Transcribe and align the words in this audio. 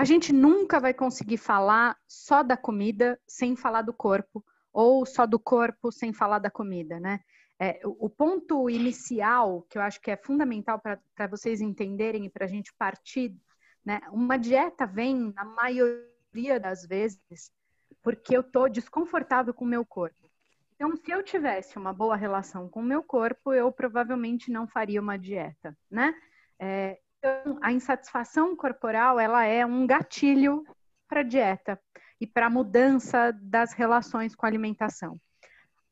a 0.00 0.04
gente 0.04 0.32
nunca 0.32 0.80
vai 0.80 0.94
conseguir 0.94 1.36
falar 1.36 1.94
só 2.08 2.42
da 2.42 2.56
comida 2.56 3.20
sem 3.26 3.54
falar 3.54 3.82
do 3.82 3.92
corpo, 3.92 4.42
ou 4.72 5.04
só 5.04 5.26
do 5.26 5.38
corpo 5.38 5.92
sem 5.92 6.10
falar 6.10 6.38
da 6.38 6.50
comida, 6.50 6.98
né? 6.98 7.20
É, 7.60 7.78
o 7.84 8.08
ponto 8.08 8.70
inicial, 8.70 9.60
que 9.68 9.76
eu 9.76 9.82
acho 9.82 10.00
que 10.00 10.10
é 10.10 10.16
fundamental 10.16 10.80
para 10.80 11.26
vocês 11.26 11.60
entenderem 11.60 12.24
e 12.24 12.30
para 12.30 12.46
a 12.46 12.48
gente 12.48 12.72
partir, 12.78 13.36
né? 13.84 14.00
Uma 14.10 14.38
dieta 14.38 14.86
vem, 14.86 15.34
na 15.34 15.44
maioria 15.44 16.58
das 16.58 16.86
vezes, 16.86 17.52
porque 18.02 18.34
eu 18.34 18.40
estou 18.40 18.70
desconfortável 18.70 19.52
com 19.52 19.66
o 19.66 19.68
meu 19.68 19.84
corpo. 19.84 20.30
Então, 20.76 20.96
se 20.96 21.10
eu 21.10 21.22
tivesse 21.22 21.76
uma 21.76 21.92
boa 21.92 22.16
relação 22.16 22.70
com 22.70 22.80
o 22.80 22.82
meu 22.82 23.02
corpo, 23.02 23.52
eu 23.52 23.70
provavelmente 23.70 24.50
não 24.50 24.66
faria 24.66 24.98
uma 24.98 25.18
dieta, 25.18 25.76
né? 25.90 26.14
É, 26.58 26.98
então, 27.22 27.58
a 27.60 27.70
insatisfação 27.70 28.56
corporal, 28.56 29.20
ela 29.20 29.44
é 29.44 29.64
um 29.66 29.86
gatilho 29.86 30.64
para 31.06 31.20
a 31.20 31.22
dieta 31.22 31.78
e 32.18 32.26
para 32.26 32.46
a 32.46 32.50
mudança 32.50 33.30
das 33.42 33.74
relações 33.74 34.34
com 34.34 34.46
a 34.46 34.48
alimentação. 34.48 35.20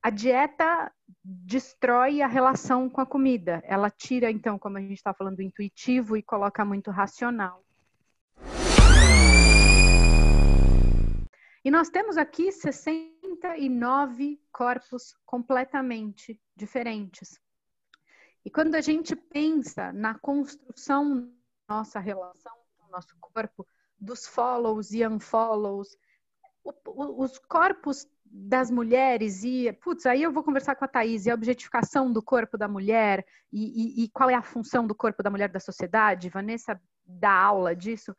A 0.02 0.08
dieta 0.08 0.90
destrói 1.22 2.22
a 2.22 2.26
relação 2.26 2.88
com 2.88 3.02
a 3.02 3.06
comida. 3.06 3.60
Ela 3.64 3.90
tira, 3.90 4.30
então, 4.30 4.58
como 4.58 4.78
a 4.78 4.80
gente 4.80 4.94
está 4.94 5.12
falando, 5.12 5.36
do 5.36 5.42
intuitivo 5.42 6.16
e 6.16 6.22
coloca 6.22 6.64
muito 6.64 6.90
racional. 6.90 7.62
E 11.62 11.70
nós 11.70 11.90
temos 11.90 12.16
aqui 12.16 12.50
69 12.50 14.40
corpos 14.50 15.14
completamente 15.26 16.40
diferentes. 16.56 17.38
E 18.48 18.50
quando 18.50 18.76
a 18.76 18.80
gente 18.80 19.14
pensa 19.14 19.92
na 19.92 20.18
construção 20.18 21.20
da 21.68 21.74
nossa 21.76 22.00
relação 22.00 22.56
com 22.78 22.86
o 22.86 22.90
nosso 22.90 23.14
corpo, 23.20 23.66
dos 24.00 24.26
follows 24.26 24.90
e 24.90 25.06
unfollows, 25.06 25.94
os 26.86 27.38
corpos 27.40 28.08
das 28.24 28.70
mulheres 28.70 29.44
e, 29.44 29.70
putz, 29.74 30.06
aí 30.06 30.22
eu 30.22 30.32
vou 30.32 30.42
conversar 30.42 30.76
com 30.76 30.84
a 30.86 30.88
Thaís, 30.88 31.26
e 31.26 31.30
a 31.30 31.34
objetificação 31.34 32.10
do 32.10 32.22
corpo 32.22 32.56
da 32.56 32.66
mulher 32.66 33.22
e, 33.52 34.00
e, 34.00 34.04
e 34.04 34.08
qual 34.08 34.30
é 34.30 34.34
a 34.34 34.40
função 34.40 34.86
do 34.86 34.94
corpo 34.94 35.22
da 35.22 35.28
mulher 35.28 35.50
da 35.50 35.60
sociedade, 35.60 36.30
Vanessa 36.30 36.80
dá 37.04 37.30
aula 37.30 37.76
disso. 37.76 38.16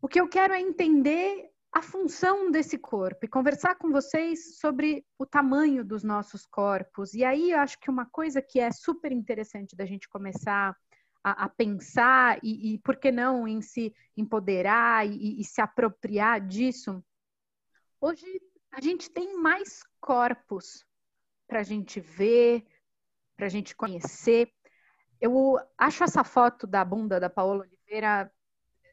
O 0.00 0.06
que 0.06 0.20
eu 0.20 0.28
quero 0.28 0.54
é 0.54 0.60
entender 0.60 1.50
a 1.72 1.82
função 1.82 2.50
desse 2.50 2.78
corpo 2.78 3.24
e 3.24 3.28
conversar 3.28 3.74
com 3.76 3.90
vocês 3.90 4.58
sobre 4.58 5.04
o 5.18 5.26
tamanho 5.26 5.84
dos 5.84 6.02
nossos 6.02 6.46
corpos. 6.46 7.12
E 7.12 7.24
aí 7.24 7.50
eu 7.50 7.58
acho 7.58 7.78
que 7.78 7.90
uma 7.90 8.06
coisa 8.06 8.40
que 8.40 8.58
é 8.58 8.70
super 8.70 9.12
interessante 9.12 9.76
da 9.76 9.84
gente 9.84 10.08
começar 10.08 10.74
a, 11.22 11.44
a 11.44 11.48
pensar 11.48 12.38
e, 12.42 12.74
e, 12.74 12.78
por 12.78 12.96
que 12.96 13.10
não, 13.10 13.46
em 13.46 13.60
se 13.60 13.94
empoderar 14.16 15.06
e, 15.06 15.40
e 15.40 15.44
se 15.44 15.60
apropriar 15.60 16.40
disso. 16.40 17.04
Hoje 18.00 18.24
a 18.72 18.80
gente 18.80 19.10
tem 19.10 19.36
mais 19.36 19.82
corpos 20.00 20.84
para 21.48 21.60
a 21.60 21.62
gente 21.62 22.00
ver, 22.00 22.64
para 23.36 23.46
a 23.46 23.48
gente 23.48 23.74
conhecer. 23.74 24.52
Eu 25.20 25.58
acho 25.76 26.04
essa 26.04 26.22
foto 26.22 26.66
da 26.66 26.84
bunda 26.84 27.18
da 27.18 27.28
Paola 27.28 27.64
Oliveira 27.64 28.32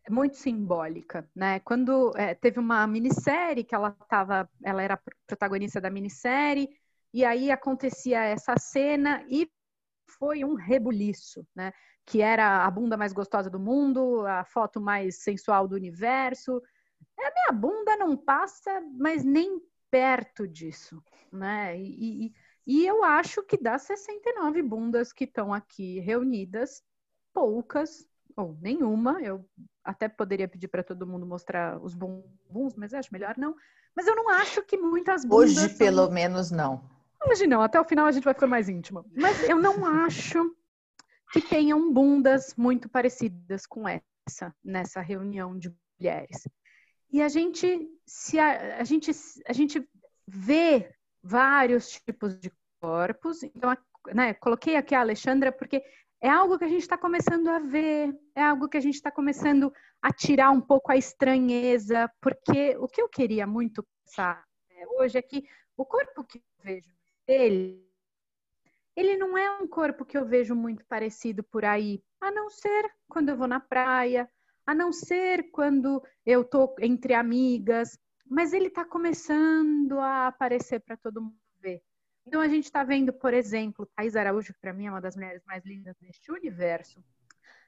muito 0.10 0.38
simbólica, 0.38 1.30
né? 1.36 1.60
Quando 1.62 2.12
é, 2.18 2.36
teve 2.36 2.60
uma 2.60 2.86
minissérie 2.88 3.64
que 3.64 3.74
ela 3.74 3.96
estava, 4.02 4.50
ela 4.64 4.82
era 4.82 5.02
protagonista 5.26 5.80
da 5.80 5.90
minissérie 5.90 6.70
e 7.14 7.24
aí 7.24 7.52
acontecia 7.52 8.22
essa 8.24 8.58
cena 8.58 9.24
e 9.30 9.50
foi 10.18 10.44
um 10.44 10.56
rebuliço, 10.56 11.48
né? 11.56 11.72
Que 12.06 12.22
era 12.22 12.66
a 12.66 12.72
bunda 12.72 12.98
mais 12.98 13.14
gostosa 13.14 13.50
do 13.50 13.60
mundo, 13.60 14.26
a 14.26 14.44
foto 14.44 14.82
mais 14.82 15.24
sensual 15.24 15.68
do 15.68 15.76
universo. 15.76 16.62
A 17.20 17.32
minha 17.32 17.52
bunda 17.54 17.96
não 17.98 18.18
passa, 18.18 18.82
mas 18.98 19.24
nem 19.24 19.62
perto 19.90 20.48
disso, 20.48 21.02
né? 21.32 21.80
E, 21.80 22.28
e, 22.28 22.34
e 22.66 22.86
eu 22.86 23.04
acho 23.04 23.44
que 23.44 23.58
das 23.58 23.84
69 23.84 24.62
bundas 24.62 25.14
que 25.14 25.24
estão 25.24 25.54
aqui 25.54 26.00
reunidas, 26.00 26.84
poucas 27.34 28.08
ou 28.36 28.58
nenhuma, 28.62 29.22
eu 29.22 29.46
até 29.84 30.08
poderia 30.08 30.48
pedir 30.48 30.68
para 30.68 30.84
todo 30.84 31.08
mundo 31.08 31.26
mostrar 31.26 31.82
os 31.82 31.94
bumbuns, 31.94 32.76
mas 32.76 32.94
acho 32.94 33.12
melhor 33.12 33.36
não. 33.38 33.56
Mas 33.96 34.08
eu 34.08 34.16
não 34.16 34.30
acho 34.30 34.62
que 34.64 34.78
muitas 34.78 35.24
bundas. 35.24 35.52
Hoje, 35.52 35.70
são... 35.70 35.78
pelo 35.78 36.10
menos, 36.10 36.52
não. 36.52 36.90
Hoje 37.28 37.48
não, 37.48 37.62
até 37.62 37.80
o 37.80 37.86
final 37.86 38.06
a 38.06 38.12
gente 38.12 38.24
vai 38.24 38.34
ficar 38.34 38.48
mais 38.48 38.68
íntimo. 38.68 39.06
Mas 39.16 39.48
eu 39.48 39.58
não 39.58 39.86
acho 39.86 40.56
que 41.32 41.42
tenham 41.42 41.92
bundas 41.92 42.54
muito 42.56 42.90
parecidas 42.90 43.66
com 43.66 43.88
essa, 43.88 44.54
nessa 44.64 45.02
reunião 45.02 45.58
de 45.58 45.74
mulheres. 46.00 46.48
E 47.12 47.22
a 47.22 47.30
gente, 47.30 47.88
se 48.06 48.40
a, 48.40 48.78
a 48.78 48.84
gente, 48.84 49.12
a 49.48 49.54
gente 49.54 49.88
vê 50.28 50.94
vários 51.22 51.90
tipos 51.90 52.38
de 52.38 52.52
corpos. 52.82 53.44
Então, 53.44 53.76
né, 54.14 54.34
coloquei 54.34 54.76
aqui 54.76 54.94
a 54.94 55.00
Alexandra 55.00 55.52
porque 55.52 55.84
é 56.24 56.30
algo 56.30 56.58
que 56.58 56.64
a 56.64 56.70
gente 56.70 56.84
está 56.84 56.98
começando 56.98 57.50
a 57.50 57.60
ver, 57.60 58.18
é 58.34 58.42
algo 58.42 58.70
que 58.70 58.78
a 58.78 58.80
gente 58.80 58.96
está 58.96 59.12
começando 59.12 59.74
a 60.02 60.10
tirar 60.10 60.52
um 60.52 60.62
pouco 60.62 60.90
a 60.90 60.96
estranheza, 60.96 62.10
porque 62.22 62.78
o 62.78 62.88
que 62.88 63.02
eu 63.02 63.10
queria 63.10 63.46
muito 63.46 63.86
pensar 64.06 64.42
né, 64.70 64.86
hoje 64.98 65.18
é 65.18 65.22
que 65.22 65.44
o 65.76 65.86
corpo 65.86 66.24
que 66.24 66.38
eu 66.38 66.64
vejo 66.64 66.96
dele, 67.28 67.86
ele 68.96 69.18
não 69.18 69.38
é 69.38 69.60
um 69.60 69.68
corpo 69.68 70.06
que 70.06 70.18
eu 70.18 70.26
vejo 70.26 70.56
muito 70.56 70.86
parecido 70.86 71.44
por 71.44 71.66
aí, 71.66 72.02
a 72.22 72.32
não 72.32 72.50
ser 72.50 72.90
quando 73.10 73.28
eu 73.28 73.36
vou 73.36 73.48
na 73.48 73.60
praia, 73.60 74.30
a 74.66 74.74
não 74.74 74.94
ser 74.94 75.52
quando 75.52 76.02
eu 76.26 76.44
estou 76.44 76.74
entre 76.80 77.14
amigas, 77.14 78.00
mas 78.26 78.54
ele 78.54 78.68
está 78.68 78.86
começando 78.86 80.00
a 80.00 80.28
aparecer 80.28 80.80
para 80.80 80.96
todo 80.96 81.22
mundo 81.22 81.36
ver. 81.60 81.84
Então 82.26 82.42
a 82.42 82.48
gente 82.48 82.66
está 82.66 82.84
vendo, 82.84 83.12
por 83.12 83.34
exemplo, 83.34 83.86
Thais 83.96 84.16
Araújo, 84.16 84.54
que 84.54 84.60
para 84.60 84.74
mim 84.74 84.86
é 84.86 84.90
uma 84.90 85.02
das 85.02 85.16
mulheres 85.16 85.44
mais 85.46 85.66
lindas 85.66 85.96
deste 86.00 86.32
universo. 86.32 87.04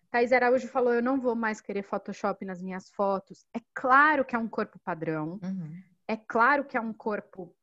Thais 0.10 0.32
Araújo 0.32 0.68
falou: 0.68 0.94
Eu 0.94 1.02
não 1.02 1.20
vou 1.20 1.36
mais 1.36 1.60
querer 1.60 1.84
Photoshop 1.84 2.46
nas 2.46 2.62
minhas 2.62 2.90
fotos. 2.90 3.46
É 3.54 3.60
claro 3.74 4.24
que 4.24 4.36
é 4.36 4.40
um 4.40 4.48
corpo 4.48 4.80
padrão, 4.80 5.40
uhum. 5.44 5.84
é 6.08 6.16
claro 6.16 6.64
que 6.66 6.78
é 6.78 6.82
um 6.82 6.94
corpo 6.94 7.56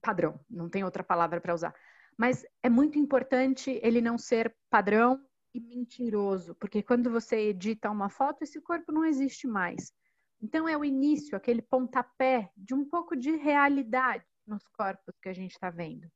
padrão, 0.00 0.40
não 0.48 0.68
tem 0.68 0.82
outra 0.82 1.04
palavra 1.04 1.40
para 1.40 1.54
usar. 1.54 1.74
Mas 2.16 2.46
é 2.62 2.70
muito 2.70 2.98
importante 2.98 3.78
ele 3.82 4.00
não 4.00 4.16
ser 4.16 4.54
padrão 4.70 5.20
e 5.52 5.60
mentiroso, 5.60 6.54
porque 6.54 6.82
quando 6.82 7.10
você 7.10 7.36
edita 7.48 7.90
uma 7.90 8.08
foto, 8.08 8.42
esse 8.42 8.60
corpo 8.60 8.90
não 8.90 9.04
existe 9.04 9.46
mais. 9.46 9.92
Então 10.40 10.68
é 10.68 10.76
o 10.76 10.84
início, 10.84 11.36
aquele 11.36 11.62
pontapé 11.62 12.50
de 12.56 12.74
um 12.74 12.84
pouco 12.84 13.14
de 13.14 13.36
realidade 13.36 14.24
nos 14.46 14.66
corpos 14.68 15.14
que 15.20 15.28
a 15.28 15.32
gente 15.32 15.52
está 15.52 15.70
vendo. 15.70 16.10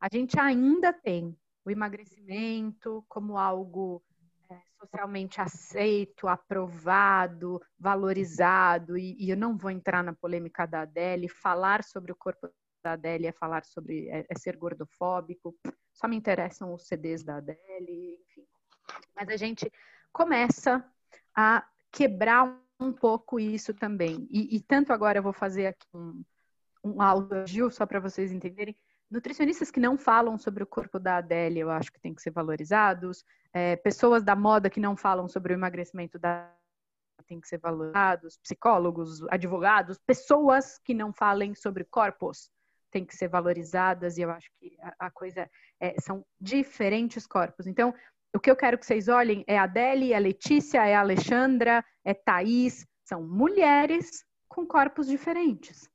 A 0.00 0.08
gente 0.12 0.38
ainda 0.38 0.92
tem 0.92 1.36
o 1.64 1.70
emagrecimento 1.70 3.04
como 3.08 3.38
algo 3.38 4.02
é, 4.50 4.60
socialmente 4.78 5.40
aceito, 5.40 6.28
aprovado, 6.28 7.60
valorizado, 7.78 8.98
e, 8.98 9.16
e, 9.18 9.30
eu 9.30 9.36
não 9.36 9.56
vou 9.56 9.70
entrar 9.70 10.04
na 10.04 10.12
polêmica 10.12 10.66
da 10.66 10.82
Adele, 10.82 11.28
falar 11.28 11.82
sobre 11.82 12.12
o 12.12 12.16
corpo 12.16 12.50
da 12.82 12.92
Adele 12.92 13.26
é 13.26 13.32
falar 13.32 13.64
sobre 13.64 14.08
é, 14.10 14.26
é 14.28 14.38
ser 14.38 14.56
gordofóbico, 14.56 15.56
só 15.92 16.06
me 16.06 16.16
interessam 16.16 16.74
os 16.74 16.86
CDs 16.86 17.24
da 17.24 17.36
Adele, 17.36 18.20
enfim. 18.20 18.46
Mas 19.16 19.28
a 19.30 19.36
gente 19.36 19.72
começa 20.12 20.84
a 21.34 21.66
quebrar 21.90 22.60
um 22.78 22.92
pouco 22.92 23.40
isso 23.40 23.72
também. 23.72 24.28
E, 24.30 24.56
e 24.56 24.60
tanto 24.60 24.92
agora 24.92 25.18
eu 25.18 25.22
vou 25.22 25.32
fazer 25.32 25.68
aqui 25.68 25.86
um, 25.94 26.22
um 26.84 27.02
elogio 27.02 27.70
só 27.70 27.86
para 27.86 27.98
vocês 27.98 28.30
entenderem. 28.30 28.76
Nutricionistas 29.10 29.70
que 29.70 29.80
não 29.80 29.96
falam 29.96 30.36
sobre 30.36 30.62
o 30.62 30.66
corpo 30.66 30.98
da 30.98 31.16
Adélia, 31.16 31.60
eu 31.60 31.70
acho 31.70 31.92
que 31.92 32.00
tem 32.00 32.14
que 32.14 32.22
ser 32.22 32.30
valorizados. 32.30 33.24
É, 33.52 33.76
pessoas 33.76 34.22
da 34.22 34.34
moda 34.34 34.68
que 34.68 34.80
não 34.80 34.96
falam 34.96 35.28
sobre 35.28 35.52
o 35.52 35.56
emagrecimento 35.56 36.18
da 36.18 36.50
tem 37.26 37.40
que 37.40 37.48
ser 37.48 37.58
valorizados. 37.58 38.36
Psicólogos, 38.36 39.22
advogados, 39.30 39.98
pessoas 39.98 40.78
que 40.78 40.92
não 40.92 41.12
falem 41.12 41.54
sobre 41.54 41.84
corpos 41.84 42.50
têm 42.90 43.04
que 43.04 43.16
ser 43.16 43.28
valorizadas. 43.28 44.18
E 44.18 44.22
eu 44.22 44.30
acho 44.30 44.50
que 44.58 44.76
a, 44.80 45.06
a 45.06 45.10
coisa 45.10 45.50
é, 45.80 45.98
são 46.00 46.24
diferentes 46.40 47.26
corpos. 47.26 47.66
Então, 47.66 47.94
o 48.34 48.40
que 48.40 48.50
eu 48.50 48.56
quero 48.56 48.76
que 48.76 48.84
vocês 48.84 49.08
olhem 49.08 49.44
é 49.46 49.56
a 49.56 49.62
Adele, 49.62 50.12
é 50.12 50.16
a 50.16 50.20
Letícia, 50.20 50.84
é 50.84 50.94
a 50.94 51.00
Alexandra, 51.00 51.84
é 52.04 52.12
Thaís. 52.12 52.86
São 53.04 53.22
mulheres 53.22 54.24
com 54.48 54.66
corpos 54.66 55.06
diferentes. 55.06 55.88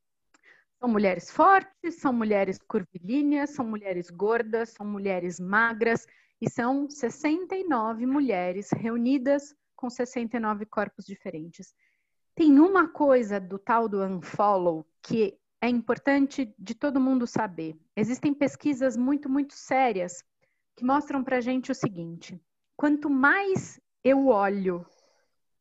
São 0.79 0.87
mulheres 0.87 1.29
fortes, 1.29 1.95
são 1.95 2.13
mulheres 2.13 2.57
curvilíneas, 2.57 3.49
são 3.49 3.65
mulheres 3.65 4.09
gordas, 4.09 4.69
são 4.69 4.85
mulheres 4.85 5.39
magras 5.39 6.07
e 6.39 6.49
são 6.49 6.89
69 6.89 8.05
mulheres 8.05 8.69
reunidas 8.71 9.53
com 9.75 9.89
69 9.89 10.65
corpos 10.65 11.05
diferentes. 11.05 11.73
Tem 12.33 12.59
uma 12.59 12.87
coisa 12.87 13.41
do 13.41 13.59
tal 13.59 13.89
do 13.89 14.01
unfollow 14.01 14.87
que 15.01 15.37
é 15.61 15.67
importante 15.67 16.53
de 16.57 16.73
todo 16.73 16.99
mundo 16.99 17.27
saber. 17.27 17.77
Existem 17.93 18.33
pesquisas 18.33 18.95
muito, 18.95 19.29
muito 19.29 19.53
sérias 19.53 20.23
que 20.77 20.85
mostram 20.85 21.21
para 21.21 21.41
gente 21.41 21.71
o 21.71 21.75
seguinte: 21.75 22.39
quanto 22.77 23.09
mais 23.09 23.81
eu 24.01 24.27
olho 24.27 24.85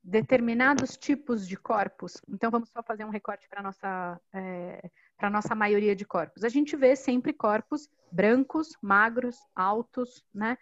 determinados 0.03 0.97
tipos 0.97 1.47
de 1.47 1.57
corpos. 1.57 2.15
Então, 2.29 2.51
vamos 2.51 2.71
só 2.71 2.83
fazer 2.83 3.05
um 3.05 3.11
recorte 3.11 3.49
para 3.49 3.63
nossa, 3.63 4.21
é, 4.33 4.91
para 5.19 5.29
nossa 5.29 5.55
maioria 5.55 5.95
de 5.95 6.05
corpos. 6.05 6.45
A 6.45 6.49
gente 6.49 6.77
vê 6.77 6.95
sempre 6.95 7.33
corpos 7.33 7.91
brancos, 8.11 8.69
magros, 8.81 9.37
altos, 9.55 10.25
né? 10.33 10.57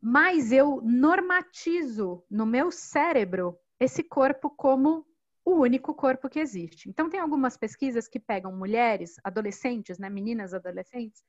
Mas 0.00 0.50
eu 0.50 0.80
normatizo 0.82 2.24
no 2.30 2.46
meu 2.46 2.70
cérebro 2.70 3.56
esse 3.78 4.02
corpo 4.02 4.48
como 4.50 5.06
o 5.44 5.52
único 5.60 5.94
corpo 5.94 6.28
que 6.28 6.40
existe. 6.40 6.88
Então, 6.88 7.08
tem 7.10 7.20
algumas 7.20 7.56
pesquisas 7.56 8.08
que 8.08 8.18
pegam 8.18 8.56
mulheres, 8.56 9.16
adolescentes, 9.22 9.98
né, 9.98 10.08
meninas 10.08 10.54
adolescentes, 10.54 11.22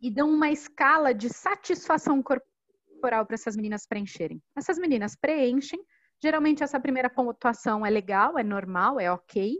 e 0.00 0.10
dão 0.10 0.30
uma 0.30 0.50
escala 0.50 1.14
de 1.14 1.28
satisfação 1.28 2.22
corporal 2.22 3.26
para 3.26 3.34
essas 3.34 3.56
meninas 3.56 3.86
preencherem. 3.86 4.42
Essas 4.56 4.78
meninas 4.78 5.16
preenchem, 5.16 5.82
geralmente 6.22 6.62
essa 6.62 6.80
primeira 6.80 7.10
pontuação 7.10 7.84
é 7.84 7.90
legal, 7.90 8.38
é 8.38 8.42
normal, 8.42 8.98
é 9.00 9.10
ok. 9.10 9.58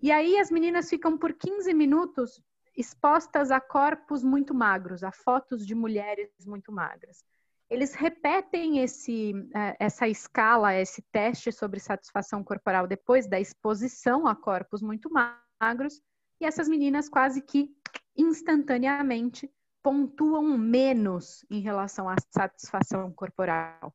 E 0.00 0.12
aí 0.12 0.38
as 0.38 0.50
meninas 0.50 0.88
ficam 0.88 1.16
por 1.16 1.32
15 1.32 1.72
minutos 1.72 2.42
expostas 2.76 3.50
a 3.50 3.60
corpos 3.60 4.22
muito 4.22 4.54
magros, 4.54 5.02
a 5.02 5.10
fotos 5.10 5.66
de 5.66 5.74
mulheres 5.74 6.30
muito 6.44 6.70
magras. 6.70 7.24
Eles 7.68 7.94
repetem 7.94 8.78
esse, 8.78 9.32
é, 9.54 9.76
essa 9.80 10.06
escala, 10.06 10.74
esse 10.74 11.02
teste 11.10 11.50
sobre 11.50 11.80
satisfação 11.80 12.44
corporal 12.44 12.86
depois 12.86 13.26
da 13.26 13.40
exposição 13.40 14.26
a 14.26 14.36
corpos 14.36 14.82
muito 14.82 15.10
magros, 15.10 16.00
e 16.40 16.44
essas 16.44 16.68
meninas 16.68 17.08
quase 17.08 17.40
que 17.40 17.74
instantaneamente 18.16 19.50
pontuam 19.82 20.56
menos 20.56 21.44
em 21.50 21.60
relação 21.60 22.08
à 22.08 22.16
satisfação 22.30 23.12
corporal. 23.12 23.92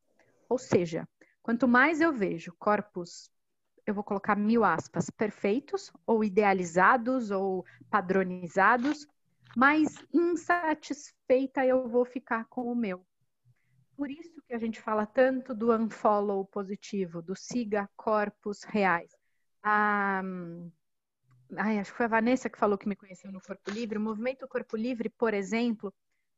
Ou 0.49 0.57
seja, 0.57 1.07
quanto 1.41 1.67
mais 1.67 2.01
eu 2.01 2.11
vejo 2.11 2.53
corpos, 2.59 3.30
eu 3.91 3.95
vou 3.95 4.03
colocar 4.03 4.35
mil 4.35 4.63
aspas, 4.63 5.09
perfeitos, 5.09 5.91
ou 6.05 6.23
idealizados, 6.23 7.29
ou 7.29 7.65
padronizados, 7.89 9.05
mais 9.55 9.97
insatisfeita 10.13 11.65
eu 11.65 11.87
vou 11.87 12.05
ficar 12.05 12.45
com 12.45 12.71
o 12.71 12.75
meu. 12.75 13.05
Por 13.97 14.09
isso 14.09 14.41
que 14.47 14.53
a 14.53 14.57
gente 14.57 14.81
fala 14.81 15.05
tanto 15.05 15.53
do 15.53 15.71
unfollow 15.71 16.45
positivo, 16.45 17.21
do 17.21 17.35
siga 17.35 17.89
corpos 17.95 18.63
reais. 18.63 19.11
Ah, 19.61 20.23
ai, 21.57 21.77
acho 21.77 21.91
que 21.91 21.97
foi 21.97 22.05
a 22.05 22.09
Vanessa 22.09 22.49
que 22.49 22.57
falou 22.57 22.77
que 22.77 22.87
me 22.87 22.95
conheceu 22.95 23.31
no 23.31 23.41
Corpo 23.41 23.69
Livre. 23.69 23.97
O 23.97 24.01
movimento 24.01 24.47
Corpo 24.47 24.77
Livre, 24.77 25.09
por 25.09 25.33
exemplo, 25.33 25.93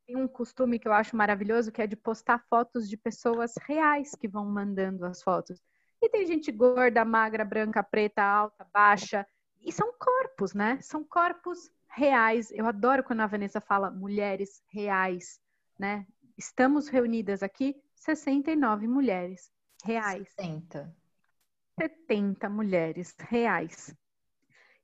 tem 0.06 0.18
um 0.18 0.28
costume 0.28 0.80
que 0.80 0.88
eu 0.88 0.94
acho 0.94 1.16
maravilhoso, 1.16 1.72
que 1.72 1.82
é 1.82 1.88
de 1.88 1.96
postar 1.96 2.44
fotos 2.50 2.90
de 2.90 2.98
pessoas 2.98 3.54
reais 3.68 4.16
que 4.16 4.28
vão 4.28 4.46
mandando 4.46 5.06
as 5.06 5.22
fotos. 5.22 5.62
E 6.04 6.10
tem 6.10 6.28
gente 6.28 6.52
gorda, 6.52 7.06
magra, 7.06 7.46
branca, 7.46 7.82
preta, 7.82 8.22
alta, 8.22 8.68
baixa. 8.74 9.26
E 9.62 9.72
são 9.72 9.94
corpos, 9.98 10.54
né? 10.54 10.78
São 10.82 11.02
corpos 11.02 11.72
reais. 11.88 12.52
Eu 12.52 12.68
adoro 12.68 13.06
quando 13.06 13.22
a 13.22 13.26
Vanessa 13.26 13.62
fala 13.62 13.90
mulheres 13.90 14.62
reais, 14.68 15.40
né? 15.80 16.06
Estamos 16.38 16.90
reunidas 16.90 17.42
aqui 17.42 17.82
69 17.96 18.86
mulheres 18.86 19.50
reais. 19.82 20.28
70. 20.38 20.94
70 21.80 22.50
mulheres 22.50 23.16
reais. 23.18 23.96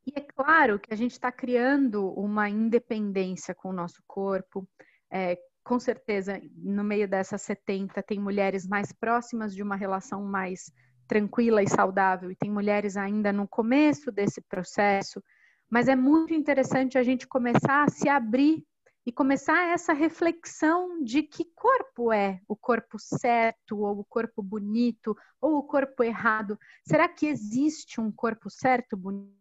E 0.07 0.13
é 0.15 0.21
claro 0.21 0.79
que 0.79 0.93
a 0.93 0.95
gente 0.95 1.11
está 1.11 1.33
criando 1.33 2.13
uma 2.13 2.47
independência 2.47 3.53
com 3.53 3.71
o 3.71 3.73
nosso 3.73 4.01
corpo. 4.07 4.65
É, 5.11 5.37
com 5.65 5.81
certeza, 5.81 6.41
no 6.55 6.83
meio 6.85 7.09
dessas 7.09 7.41
70, 7.41 8.01
tem 8.03 8.21
mulheres 8.21 8.65
mais 8.65 8.93
próximas 8.93 9.53
de 9.53 9.61
uma 9.61 9.75
relação 9.75 10.23
mais 10.23 10.71
tranquila 11.09 11.63
e 11.63 11.67
saudável, 11.67 12.29
e 12.29 12.35
tem 12.35 12.51
mulheres 12.51 12.95
ainda 12.95 13.33
no 13.33 13.47
começo 13.47 14.11
desse 14.11 14.39
processo. 14.41 15.21
Mas 15.67 15.87
é 15.87 15.95
muito 15.95 16.35
interessante 16.35 16.99
a 16.99 17.03
gente 17.03 17.27
começar 17.27 17.83
a 17.83 17.89
se 17.89 18.07
abrir 18.07 18.63
e 19.05 19.11
começar 19.11 19.73
essa 19.73 19.91
reflexão 19.91 21.03
de 21.03 21.23
que 21.23 21.45
corpo 21.55 22.13
é 22.13 22.39
o 22.47 22.55
corpo 22.55 22.99
certo, 22.99 23.79
ou 23.79 23.99
o 23.99 24.05
corpo 24.05 24.43
bonito, 24.43 25.17
ou 25.41 25.57
o 25.57 25.63
corpo 25.63 26.03
errado. 26.03 26.59
Será 26.87 27.09
que 27.09 27.25
existe 27.25 27.99
um 27.99 28.11
corpo 28.11 28.47
certo, 28.47 28.95
bonito? 28.95 29.39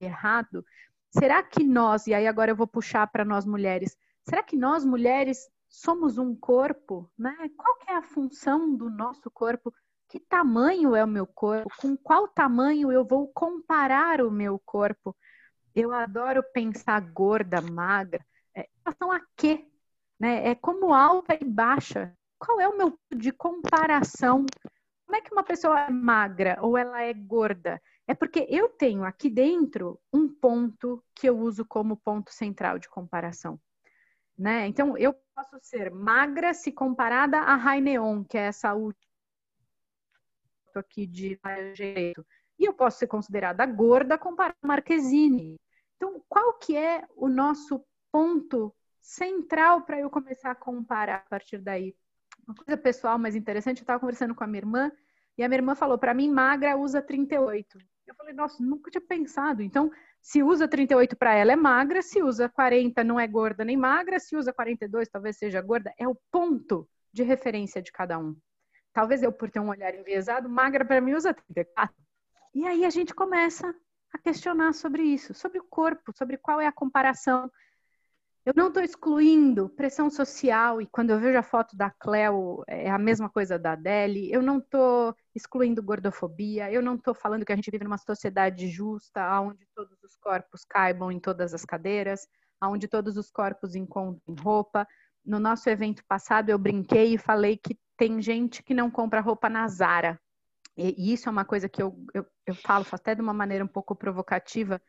errado? 0.00 0.64
Será 1.10 1.42
que 1.42 1.62
nós, 1.62 2.06
e 2.06 2.14
aí 2.14 2.26
agora 2.26 2.52
eu 2.52 2.56
vou 2.56 2.66
puxar 2.66 3.06
para 3.08 3.22
nós 3.22 3.44
mulheres, 3.44 3.94
será 4.26 4.42
que 4.42 4.56
nós 4.56 4.82
mulheres 4.82 5.50
somos 5.68 6.16
um 6.16 6.34
corpo? 6.34 7.10
Né? 7.18 7.36
Qual 7.54 7.76
é 7.86 7.92
a 7.96 8.02
função 8.02 8.74
do 8.74 8.88
nosso 8.88 9.30
corpo? 9.30 9.74
Que 10.10 10.18
tamanho 10.18 10.96
é 10.96 11.04
o 11.04 11.08
meu 11.08 11.24
corpo? 11.24 11.70
Com 11.80 11.96
qual 11.96 12.26
tamanho 12.26 12.90
eu 12.90 13.04
vou 13.04 13.28
comparar 13.28 14.20
o 14.20 14.28
meu 14.28 14.58
corpo? 14.58 15.16
Eu 15.72 15.92
adoro 15.94 16.42
pensar 16.52 17.00
gorda, 17.00 17.60
magra. 17.60 18.26
É, 18.52 18.62
em 18.62 18.68
relação 18.84 19.12
a 19.12 19.20
quê? 19.36 19.68
Né? 20.18 20.48
É 20.48 20.54
como 20.56 20.92
alta 20.92 21.38
e 21.40 21.44
baixa. 21.44 22.12
Qual 22.40 22.60
é 22.60 22.66
o 22.66 22.76
meu 22.76 22.98
de 23.14 23.30
comparação? 23.30 24.44
Como 25.06 25.16
é 25.16 25.20
que 25.20 25.32
uma 25.32 25.44
pessoa 25.44 25.78
é 25.78 25.90
magra 25.90 26.58
ou 26.60 26.76
ela 26.76 27.00
é 27.02 27.14
gorda? 27.14 27.80
É 28.04 28.12
porque 28.12 28.44
eu 28.50 28.68
tenho 28.68 29.04
aqui 29.04 29.30
dentro 29.30 30.00
um 30.12 30.28
ponto 30.28 31.04
que 31.14 31.28
eu 31.28 31.38
uso 31.38 31.64
como 31.64 31.96
ponto 31.96 32.32
central 32.32 32.80
de 32.80 32.88
comparação. 32.88 33.60
Né? 34.36 34.66
Então, 34.66 34.98
eu 34.98 35.14
posso 35.36 35.56
ser 35.62 35.92
magra 35.92 36.52
se 36.52 36.72
comparada 36.72 37.38
a 37.38 37.54
Raineon, 37.54 38.24
que 38.24 38.36
é 38.36 38.46
essa 38.46 38.74
última 38.74 39.09
aqui 40.78 41.06
de 41.06 41.38
direito. 41.74 42.24
E 42.58 42.64
eu 42.64 42.72
posso 42.72 42.98
ser 42.98 43.06
considerada 43.06 43.64
gorda 43.66 44.18
comparada 44.18 44.56
a 44.62 44.66
Marquezine. 44.66 45.56
Então, 45.96 46.22
qual 46.28 46.54
que 46.54 46.76
é 46.76 47.04
o 47.16 47.28
nosso 47.28 47.84
ponto 48.12 48.74
central 49.00 49.82
para 49.82 50.00
eu 50.00 50.10
começar 50.10 50.50
a 50.50 50.54
comparar 50.54 51.16
a 51.16 51.28
partir 51.28 51.58
daí? 51.58 51.94
Uma 52.46 52.54
coisa 52.54 52.76
pessoal, 52.76 53.18
mas 53.18 53.36
interessante, 53.36 53.78
eu 53.78 53.82
estava 53.82 54.00
conversando 54.00 54.34
com 54.34 54.44
a 54.44 54.46
minha 54.46 54.60
irmã, 54.60 54.92
e 55.36 55.42
a 55.42 55.48
minha 55.48 55.58
irmã 55.58 55.74
falou, 55.74 55.98
para 55.98 56.12
mim, 56.12 56.30
magra 56.30 56.76
usa 56.76 57.00
38. 57.00 57.78
Eu 58.06 58.14
falei, 58.14 58.34
nossa, 58.34 58.62
nunca 58.62 58.90
tinha 58.90 59.00
pensado. 59.00 59.62
Então, 59.62 59.90
se 60.20 60.42
usa 60.42 60.68
38 60.68 61.16
para 61.16 61.34
ela 61.34 61.52
é 61.52 61.56
magra, 61.56 62.02
se 62.02 62.22
usa 62.22 62.48
40 62.48 63.02
não 63.04 63.18
é 63.18 63.26
gorda 63.26 63.64
nem 63.64 63.76
magra, 63.76 64.18
se 64.18 64.36
usa 64.36 64.52
42 64.52 65.08
talvez 65.08 65.38
seja 65.38 65.60
gorda. 65.62 65.92
É 65.98 66.06
o 66.06 66.16
ponto 66.30 66.88
de 67.12 67.22
referência 67.22 67.80
de 67.80 67.90
cada 67.90 68.18
um. 68.18 68.36
Talvez 68.92 69.22
eu, 69.22 69.32
por 69.32 69.50
ter 69.50 69.60
um 69.60 69.68
olhar 69.68 69.94
enviesado, 69.94 70.48
magra 70.48 70.84
para 70.84 71.00
mim 71.00 71.14
usa 71.14 71.32
34. 71.32 71.94
E 72.54 72.66
aí 72.66 72.84
a 72.84 72.90
gente 72.90 73.14
começa 73.14 73.74
a 74.12 74.18
questionar 74.18 74.72
sobre 74.72 75.02
isso, 75.02 75.32
sobre 75.34 75.58
o 75.58 75.64
corpo, 75.64 76.12
sobre 76.16 76.36
qual 76.36 76.60
é 76.60 76.66
a 76.66 76.72
comparação 76.72 77.50
eu 78.44 78.54
não 78.56 78.68
estou 78.68 78.82
excluindo 78.82 79.68
pressão 79.68 80.08
social, 80.08 80.80
e 80.80 80.86
quando 80.86 81.10
eu 81.10 81.20
vejo 81.20 81.38
a 81.38 81.42
foto 81.42 81.76
da 81.76 81.90
Cleo, 81.90 82.64
é 82.66 82.90
a 82.90 82.98
mesma 82.98 83.28
coisa 83.28 83.58
da 83.58 83.72
Adele. 83.72 84.32
Eu 84.32 84.40
não 84.40 84.58
estou 84.58 85.14
excluindo 85.34 85.82
gordofobia, 85.82 86.72
eu 86.72 86.80
não 86.80 86.94
estou 86.94 87.14
falando 87.14 87.44
que 87.44 87.52
a 87.52 87.56
gente 87.56 87.70
vive 87.70 87.84
numa 87.84 87.98
sociedade 87.98 88.66
justa, 88.68 89.40
onde 89.40 89.66
todos 89.74 90.02
os 90.02 90.16
corpos 90.16 90.64
caibam 90.64 91.12
em 91.12 91.20
todas 91.20 91.52
as 91.52 91.66
cadeiras, 91.66 92.26
onde 92.62 92.88
todos 92.88 93.18
os 93.18 93.30
corpos 93.30 93.74
encontrem 93.74 94.34
roupa. 94.42 94.88
No 95.22 95.38
nosso 95.38 95.68
evento 95.68 96.02
passado, 96.08 96.48
eu 96.48 96.58
brinquei 96.58 97.14
e 97.14 97.18
falei 97.18 97.58
que 97.58 97.78
tem 98.00 98.22
gente 98.22 98.62
que 98.62 98.72
não 98.72 98.90
compra 98.90 99.20
roupa 99.20 99.50
na 99.50 99.68
Zara. 99.68 100.18
E 100.74 101.12
isso 101.12 101.28
é 101.28 101.32
uma 101.32 101.44
coisa 101.44 101.68
que 101.68 101.82
eu, 101.82 101.94
eu, 102.14 102.24
eu 102.46 102.54
falo 102.54 102.86
até 102.90 103.14
de 103.14 103.20
uma 103.20 103.34
maneira 103.34 103.62
um 103.62 103.68
pouco 103.68 103.94
provocativa, 103.94 104.80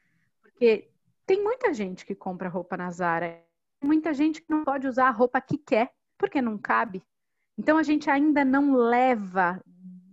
porque 0.41 0.89
tem 1.25 1.43
muita 1.43 1.73
gente 1.73 2.05
que 2.05 2.15
compra 2.15 2.47
roupa 2.47 2.77
na 2.77 2.89
Zara, 2.89 3.43
muita 3.83 4.13
gente 4.13 4.41
que 4.41 4.49
não 4.49 4.63
pode 4.63 4.87
usar 4.87 5.09
a 5.09 5.11
roupa 5.11 5.41
que 5.41 5.57
quer, 5.57 5.91
porque 6.17 6.41
não 6.41 6.57
cabe. 6.57 7.03
Então 7.57 7.77
a 7.77 7.83
gente 7.83 8.09
ainda 8.09 8.45
não 8.45 8.75
leva 8.75 9.61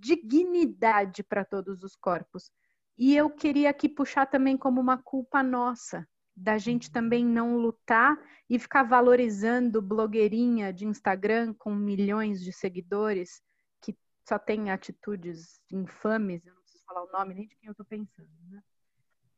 dignidade 0.00 1.23
para 1.23 1.45
todos 1.45 1.85
os 1.85 1.95
corpos. 1.95 2.50
E 2.99 3.14
eu 3.14 3.31
queria 3.31 3.71
aqui 3.71 3.88
puxar 3.88 4.26
também 4.26 4.57
como 4.57 4.81
uma 4.81 5.00
culpa 5.00 5.40
nossa, 5.40 6.05
da 6.38 6.57
gente 6.57 6.90
também 6.90 7.25
não 7.25 7.57
lutar 7.57 8.16
e 8.49 8.59
ficar 8.59 8.83
valorizando 8.85 9.83
blogueirinha 9.83 10.73
de 10.73 10.87
Instagram 10.87 11.52
com 11.54 11.75
milhões 11.75 12.40
de 12.40 12.52
seguidores 12.52 13.42
que 13.80 13.97
só 14.26 14.38
tem 14.38 14.71
atitudes 14.71 15.61
infames, 15.71 16.47
eu 16.47 16.54
não 16.54 16.62
preciso 16.62 16.85
falar 16.85 17.04
o 17.04 17.12
nome 17.12 17.35
nem 17.35 17.47
de 17.47 17.57
quem 17.57 17.66
eu 17.66 17.73
estou 17.73 17.87
pensando. 17.87 18.28
Né? 18.50 18.62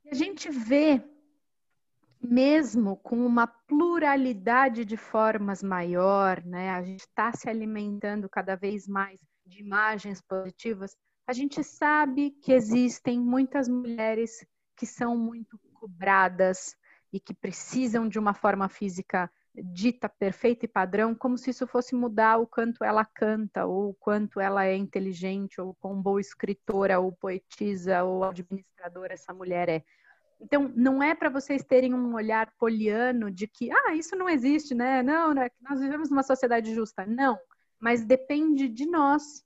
E 0.05 0.11
a 0.11 0.15
gente 0.15 0.51
vê 0.51 1.03
mesmo 2.23 2.97
com 2.99 3.25
uma 3.25 3.47
pluralidade 3.47 4.85
de 4.85 4.97
formas 4.97 5.63
maior, 5.63 6.45
né? 6.45 6.69
A 6.71 6.83
gente 6.83 7.01
está 7.01 7.33
se 7.33 7.49
alimentando 7.49 8.29
cada 8.29 8.57
vez 8.57 8.87
mais 8.87 9.19
de 9.47 9.63
imagens 9.63 10.21
positivas. 10.21 10.95
A 11.27 11.33
gente 11.33 11.65
sabe 11.65 12.33
que 12.43 12.53
existem 12.53 13.19
muitas 13.19 13.69
mulheres 13.69 14.45
que 14.77 14.85
são 14.85 15.17
muito 15.17 15.59
cobradas 15.73 16.77
e 17.13 17.19
que 17.19 17.35
precisam 17.35 18.09
de 18.09 18.19
uma 18.19 18.35
forma 18.35 18.69
física 18.69 19.31
dita 19.55 20.09
perfeita 20.09 20.65
e 20.65 20.69
padrão, 20.69 21.15
como 21.15 21.37
se 21.37 21.51
isso 21.51 21.67
fosse 21.67 21.95
mudar 21.95 22.39
o 22.39 22.47
quanto 22.47 22.85
ela 22.85 23.05
canta, 23.05 23.67
ou 23.67 23.91
o 23.91 23.95
quanto 23.95 24.41
ela 24.41 24.65
é 24.65 24.77
inteligente, 24.77 25.61
ou 25.61 25.75
quão 25.75 26.01
boa 26.01 26.21
escritora, 26.21 27.01
ou 27.01 27.13
poetisa, 27.13 28.05
ou 28.05 28.25
administradora 28.25 29.15
essa 29.15 29.35
mulher 29.35 29.69
é. 29.69 29.85
Então, 30.41 30.73
não 30.75 31.03
é 31.03 31.15
para 31.15 31.29
vocês 31.29 31.63
terem 31.63 31.93
um 31.93 32.15
olhar 32.15 32.51
poliano 32.59 33.31
de 33.31 33.47
que, 33.47 33.71
ah, 33.71 33.95
isso 33.95 34.17
não 34.17 34.29
existe, 34.29 34.75
né? 34.75 35.03
Não, 35.03 35.35
né? 35.35 35.51
nós 35.61 35.81
vivemos 35.81 36.09
numa 36.09 36.23
sociedade 36.23 36.75
justa. 36.75 37.05
Não, 37.05 37.39
mas 37.79 38.05
depende 38.05 38.69
de 38.69 38.87
nós 38.87 39.45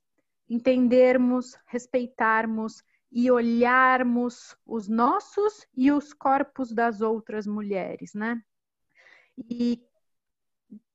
entendermos, 0.49 1.59
respeitarmos 1.67 2.83
e 3.17 3.31
olharmos 3.31 4.57
os 4.67 4.89
nossos 4.89 5.65
e 5.73 5.93
os 5.93 6.13
corpos 6.13 6.73
das 6.73 7.01
outras 7.01 7.47
mulheres, 7.47 8.13
né? 8.13 8.43
E 9.39 9.81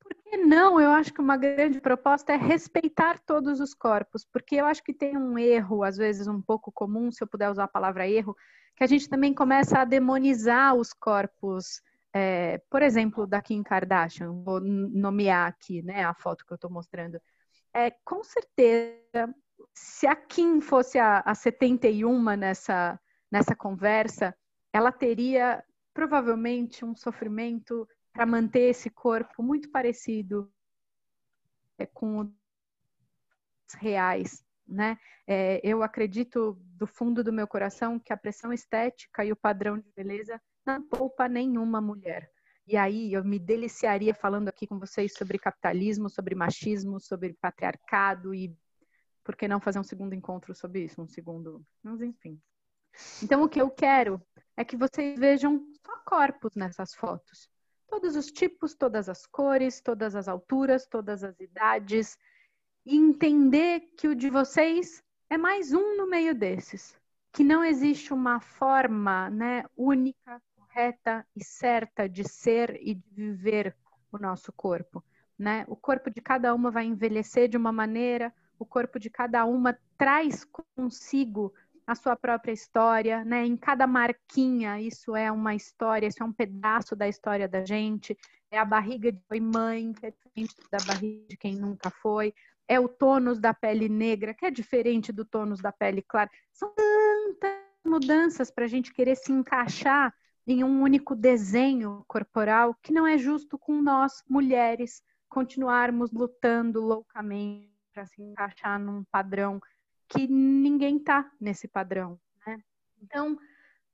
por 0.02 0.14
que 0.16 0.36
não? 0.36 0.82
Eu 0.82 0.92
acho 0.92 1.14
que 1.14 1.22
uma 1.22 1.38
grande 1.38 1.80
proposta 1.80 2.34
é 2.34 2.36
respeitar 2.36 3.20
todos 3.20 3.62
os 3.62 3.74
corpos, 3.74 4.26
porque 4.26 4.56
eu 4.56 4.66
acho 4.66 4.84
que 4.84 4.94
tem 4.94 5.16
um 5.16 5.40
erro, 5.40 5.82
às 5.82 5.96
vezes 5.96 6.28
um 6.28 6.42
pouco 6.42 6.74
comum, 6.74 7.10
se 7.10 7.24
eu 7.24 7.28
puder 7.28 7.50
usar 7.50 7.64
a 7.64 7.70
palavra 7.70 8.06
erro, 8.06 8.36
que 8.76 8.84
a 8.84 8.88
gente 8.88 9.08
também 9.08 9.34
começa 9.34 9.80
a 9.80 9.86
demonizar 9.86 10.76
os 10.76 10.92
corpos. 10.92 11.82
É, 12.12 12.58
por 12.70 12.82
exemplo, 12.82 13.26
da 13.26 13.42
Kim 13.42 13.64
Kardashian, 13.64 14.34
vou 14.44 14.60
nomear 14.60 15.48
aqui 15.48 15.82
né, 15.84 16.04
a 16.04 16.14
foto 16.14 16.46
que 16.46 16.52
eu 16.52 16.56
estou 16.56 16.70
mostrando. 16.70 17.22
É, 17.74 17.92
com 18.04 18.24
certeza, 18.26 19.34
se 19.82 20.06
a 20.06 20.16
Kim 20.16 20.60
fosse 20.60 21.00
a, 21.00 21.20
a 21.20 21.34
71 21.34 22.36
nessa, 22.36 23.00
nessa 23.32 23.56
conversa, 23.56 24.36
ela 24.74 24.92
teria 24.92 25.64
provavelmente 25.94 26.84
um 26.84 26.94
sofrimento 26.94 27.88
para 28.12 28.26
manter 28.26 28.70
esse 28.70 28.90
corpo 28.90 29.42
muito 29.42 29.72
parecido 29.72 30.52
é, 31.78 31.86
com 31.86 32.20
os 32.20 33.74
reais, 33.78 34.44
né? 34.68 34.98
É, 35.26 35.62
eu 35.64 35.82
acredito 35.82 36.58
do 36.62 36.86
fundo 36.86 37.24
do 37.24 37.32
meu 37.32 37.48
coração 37.48 38.00
que 38.00 38.12
a 38.12 38.18
pressão 38.18 38.52
estética 38.52 39.24
e 39.24 39.32
o 39.32 39.36
padrão 39.36 39.80
de 39.80 39.90
beleza 39.96 40.42
não 40.66 40.82
poupa 40.82 41.30
nenhuma 41.30 41.80
mulher. 41.80 42.30
E 42.68 42.76
aí 42.76 43.14
eu 43.14 43.24
me 43.24 43.40
deliciaria 43.40 44.14
falando 44.14 44.50
aqui 44.50 44.68
com 44.68 44.78
vocês 44.78 45.14
sobre 45.14 45.40
capitalismo, 45.40 46.10
sobre 46.10 46.36
machismo, 46.36 47.00
sobre 47.00 47.34
patriarcado 47.34 48.34
e 48.34 48.54
por 49.30 49.36
que 49.36 49.48
não 49.48 49.62
fazer 49.62 49.78
um 49.78 49.84
segundo 49.84 50.16
encontro 50.16 50.56
sobre 50.56 50.86
isso, 50.86 51.00
um 51.00 51.08
segundo, 51.08 51.64
mas 51.84 52.02
enfim. 52.02 52.42
Então 53.22 53.44
o 53.44 53.48
que 53.48 53.62
eu 53.62 53.70
quero 53.70 54.20
é 54.58 54.66
que 54.66 54.76
vocês 54.76 55.20
vejam 55.20 55.64
só 55.86 55.98
corpos 55.98 56.56
nessas 56.56 56.96
fotos. 56.96 57.48
Todos 57.88 58.16
os 58.16 58.32
tipos, 58.32 58.74
todas 58.74 59.08
as 59.08 59.28
cores, 59.28 59.82
todas 59.82 60.16
as 60.16 60.28
alturas, 60.28 60.88
todas 60.88 61.24
as 61.24 61.40
idades, 61.40 62.18
e 62.84 62.98
entender 62.98 63.82
que 63.96 64.08
o 64.08 64.16
de 64.16 64.32
vocês 64.32 65.04
é 65.30 65.38
mais 65.38 65.74
um 65.74 65.96
no 65.96 66.10
meio 66.10 66.34
desses, 66.34 67.00
que 67.32 67.44
não 67.44 67.64
existe 67.64 68.12
uma 68.12 68.40
forma, 68.40 69.30
né, 69.30 69.64
única, 69.78 70.42
correta 70.56 71.24
e 71.36 71.44
certa 71.44 72.10
de 72.10 72.28
ser 72.28 72.80
e 72.82 72.96
de 72.96 73.14
viver 73.14 73.78
o 74.12 74.18
nosso 74.18 74.52
corpo, 74.52 75.04
né? 75.38 75.66
O 75.68 75.76
corpo 75.76 76.10
de 76.10 76.20
cada 76.20 76.52
uma 76.56 76.72
vai 76.72 76.86
envelhecer 76.86 77.48
de 77.48 77.58
uma 77.58 77.72
maneira, 77.72 78.34
o 78.60 78.66
corpo 78.66 79.00
de 79.00 79.10
cada 79.10 79.46
uma 79.46 79.78
traz 79.98 80.46
consigo 80.76 81.54
a 81.88 81.96
sua 81.96 82.16
própria 82.16 82.52
história, 82.52 83.24
né? 83.24 83.46
Em 83.46 83.58
cada 83.58 83.88
marquinha, 83.88 84.80
isso 84.80 85.16
é 85.16 85.32
uma 85.32 85.56
história, 85.56 86.06
isso 86.06 86.22
é 86.22 86.26
um 86.26 86.34
pedaço 86.34 86.96
da 86.96 87.08
história 87.08 87.48
da 87.48 87.66
gente. 87.66 88.16
É 88.52 88.60
a 88.60 88.66
barriga 88.66 89.12
de 89.12 89.20
foi 89.28 89.40
mãe, 89.40 89.94
que 89.94 90.06
é 90.06 90.12
diferente 90.12 90.56
da 90.70 90.78
barriga 90.86 91.26
de 91.28 91.38
quem 91.38 91.56
nunca 91.56 91.90
foi. 91.90 92.34
É 92.68 92.80
o 92.80 92.88
tônus 92.88 93.40
da 93.40 93.54
pele 93.54 93.90
negra, 93.90 94.36
que 94.36 94.46
é 94.46 94.52
diferente 94.52 95.12
do 95.12 95.26
tônus 95.26 95.62
da 95.62 95.72
pele 95.72 96.04
clara. 96.04 96.30
São 96.54 96.72
tantas 96.76 97.58
mudanças 97.84 98.52
para 98.52 98.66
a 98.66 98.68
gente 98.68 98.94
querer 98.94 99.16
se 99.16 99.32
encaixar 99.32 100.14
em 100.46 100.64
um 100.64 100.82
único 100.82 101.16
desenho 101.16 102.04
corporal 102.08 102.76
que 102.84 102.94
não 102.94 103.08
é 103.08 103.18
justo 103.18 103.58
com 103.58 103.82
nós, 103.82 104.24
mulheres, 104.30 105.02
continuarmos 105.28 106.12
lutando 106.12 106.82
loucamente 106.82 107.79
para 108.00 108.06
se 108.06 108.22
encaixar 108.22 108.80
num 108.80 109.04
padrão 109.12 109.60
que 110.08 110.26
ninguém 110.26 110.96
está 110.96 111.30
nesse 111.40 111.68
padrão. 111.68 112.18
Né? 112.48 112.58
Então, 113.02 113.38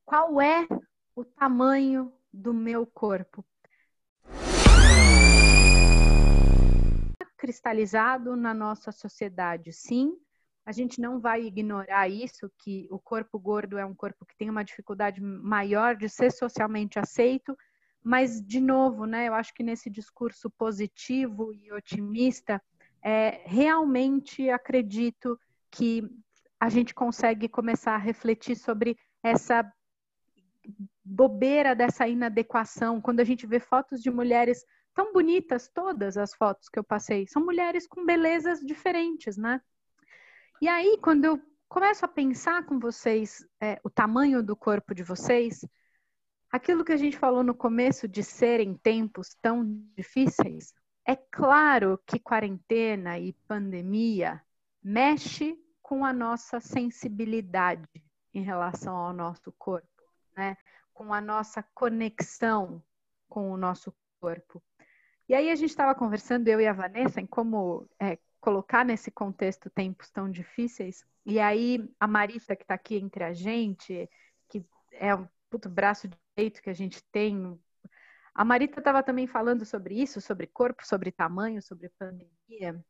qual 0.05 0.39
é 0.39 0.67
o 1.15 1.25
tamanho 1.25 2.13
do 2.31 2.53
meu 2.53 2.85
corpo? 2.85 3.43
Cristalizado 7.35 8.35
na 8.35 8.53
nossa 8.53 8.91
sociedade, 8.91 9.73
sim. 9.73 10.15
A 10.63 10.71
gente 10.71 11.01
não 11.01 11.19
vai 11.19 11.43
ignorar 11.43 12.07
isso, 12.07 12.51
que 12.59 12.87
o 12.91 12.99
corpo 12.99 13.39
gordo 13.39 13.75
é 13.79 13.85
um 13.85 13.95
corpo 13.95 14.23
que 14.23 14.37
tem 14.37 14.51
uma 14.51 14.63
dificuldade 14.63 15.19
maior 15.19 15.95
de 15.95 16.07
ser 16.09 16.31
socialmente 16.31 16.99
aceito, 16.99 17.57
mas, 18.03 18.39
de 18.39 18.59
novo, 18.59 19.05
né, 19.05 19.27
eu 19.27 19.33
acho 19.33 19.51
que 19.51 19.63
nesse 19.63 19.89
discurso 19.89 20.47
positivo 20.51 21.51
e 21.51 21.71
otimista, 21.73 22.61
é, 23.05 23.43
realmente 23.45 24.49
acredito 24.49 25.39
que 25.69 26.03
a 26.59 26.69
gente 26.69 26.91
consegue 26.91 27.47
começar 27.47 27.93
a 27.93 27.99
refletir 27.99 28.55
sobre 28.55 28.97
essa 29.21 29.63
bobeira 31.03 31.75
dessa 31.75 32.07
inadequação. 32.07 32.99
Quando 32.99 33.19
a 33.19 33.23
gente 33.23 33.45
vê 33.45 33.59
fotos 33.59 34.01
de 34.01 34.09
mulheres 34.09 34.65
tão 34.95 35.13
bonitas, 35.13 35.69
todas 35.71 36.17
as 36.17 36.33
fotos 36.33 36.67
que 36.67 36.79
eu 36.79 36.83
passei, 36.83 37.27
são 37.27 37.45
mulheres 37.45 37.85
com 37.85 38.03
belezas 38.03 38.59
diferentes, 38.61 39.37
né? 39.37 39.61
E 40.59 40.67
aí, 40.67 40.97
quando 40.99 41.25
eu 41.25 41.39
começo 41.69 42.05
a 42.05 42.07
pensar 42.07 42.65
com 42.65 42.79
vocês 42.79 43.45
é, 43.61 43.79
o 43.83 43.89
tamanho 43.89 44.41
do 44.41 44.55
corpo 44.55 44.95
de 44.95 45.03
vocês, 45.03 45.63
aquilo 46.51 46.83
que 46.83 46.93
a 46.93 46.97
gente 46.97 47.19
falou 47.19 47.43
no 47.43 47.53
começo 47.53 48.07
de 48.07 48.23
serem 48.23 48.75
tempos 48.75 49.35
tão 49.43 49.63
difíceis, 49.95 50.73
é 51.05 51.15
claro 51.15 51.99
que 52.05 52.19
quarentena 52.19 53.19
e 53.19 53.33
pandemia 53.47 54.41
mexe 54.83 55.57
com 55.81 56.03
a 56.03 56.11
nossa 56.11 56.59
sensibilidade 56.59 57.87
em 58.33 58.41
relação 58.41 58.95
ao 58.95 59.13
nosso 59.13 59.51
corpo, 59.53 60.03
né? 60.35 60.57
Com 60.93 61.13
a 61.13 61.21
nossa 61.21 61.63
conexão 61.73 62.83
com 63.29 63.51
o 63.51 63.57
nosso 63.57 63.93
corpo. 64.19 64.63
E 65.27 65.33
aí 65.33 65.49
a 65.49 65.55
gente 65.55 65.69
estava 65.69 65.93
conversando, 65.95 66.47
eu 66.47 66.61
e 66.61 66.67
a 66.67 66.73
Vanessa, 66.73 67.19
em 67.19 67.25
como 67.25 67.87
é, 67.99 68.17
colocar 68.39 68.85
nesse 68.85 69.11
contexto 69.11 69.69
tempos 69.69 70.09
tão 70.09 70.29
difíceis. 70.29 71.03
E 71.25 71.39
aí 71.39 71.87
a 71.99 72.07
Marisa, 72.07 72.55
que 72.55 72.63
está 72.63 72.75
aqui 72.75 72.95
entre 72.95 73.23
a 73.23 73.33
gente, 73.33 74.09
que 74.47 74.63
é 74.91 75.15
um 75.15 75.27
puto 75.49 75.67
braço 75.67 76.07
direito 76.07 76.61
que 76.61 76.69
a 76.69 76.73
gente 76.73 77.03
tem. 77.11 77.59
A 78.35 78.43
Marita 78.43 78.79
estava 78.79 79.01
também 79.01 79.25
falando 79.25 79.65
sobre 79.65 79.95
isso, 79.95 80.19
sobre 80.19 80.45
corpo, 80.45 80.85
sobre 80.85 81.09
tamanho, 81.09 81.61
sobre 81.61 81.87
pandemia. 81.97 82.83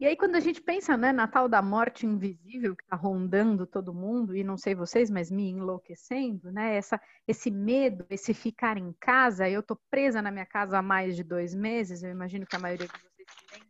E 0.00 0.06
aí, 0.06 0.16
quando 0.16 0.34
a 0.34 0.40
gente 0.40 0.60
pensa 0.60 0.96
né, 0.96 1.12
na 1.12 1.28
tal 1.28 1.48
da 1.48 1.62
morte 1.62 2.06
invisível 2.06 2.74
que 2.74 2.82
está 2.82 2.96
rondando 2.96 3.66
todo 3.66 3.94
mundo, 3.94 4.34
e 4.34 4.42
não 4.42 4.56
sei 4.56 4.74
vocês, 4.74 5.10
mas 5.10 5.30
me 5.30 5.50
enlouquecendo, 5.50 6.50
né? 6.50 6.76
Essa, 6.76 7.00
esse 7.26 7.50
medo, 7.50 8.04
esse 8.10 8.34
ficar 8.34 8.76
em 8.76 8.92
casa, 8.94 9.48
eu 9.48 9.60
estou 9.60 9.80
presa 9.88 10.20
na 10.20 10.30
minha 10.30 10.46
casa 10.46 10.78
há 10.78 10.82
mais 10.82 11.14
de 11.14 11.22
dois 11.22 11.54
meses, 11.54 12.02
eu 12.02 12.10
imagino 12.10 12.46
que 12.46 12.54
a 12.54 12.60
maioria 12.60 12.86
de 12.86 12.92
vocês 12.92 13.28
também. 13.48 13.68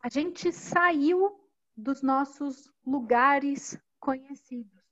A 0.00 0.08
gente 0.08 0.52
saiu 0.52 1.40
dos 1.76 2.02
nossos 2.02 2.68
lugares 2.84 3.78
conhecidos, 4.00 4.82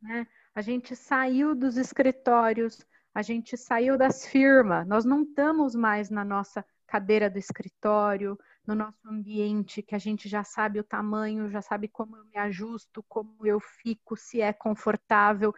né? 0.00 0.26
A 0.54 0.60
gente 0.60 0.94
saiu 0.96 1.54
dos 1.54 1.76
escritórios, 1.78 2.86
a 3.14 3.22
gente 3.22 3.56
saiu 3.56 3.98
das 3.98 4.26
firmas, 4.26 4.86
nós 4.86 5.04
não 5.04 5.22
estamos 5.22 5.74
mais 5.74 6.10
na 6.10 6.24
nossa 6.24 6.64
cadeira 6.86 7.30
do 7.30 7.38
escritório, 7.38 8.38
no 8.66 8.74
nosso 8.74 8.98
ambiente, 9.06 9.82
que 9.82 9.94
a 9.94 9.98
gente 9.98 10.28
já 10.28 10.44
sabe 10.44 10.78
o 10.80 10.84
tamanho, 10.84 11.50
já 11.50 11.62
sabe 11.62 11.88
como 11.88 12.16
eu 12.16 12.24
me 12.24 12.36
ajusto, 12.36 13.04
como 13.08 13.46
eu 13.46 13.60
fico, 13.60 14.16
se 14.16 14.40
é 14.40 14.52
confortável. 14.52 15.54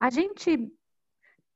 A 0.00 0.10
gente 0.10 0.72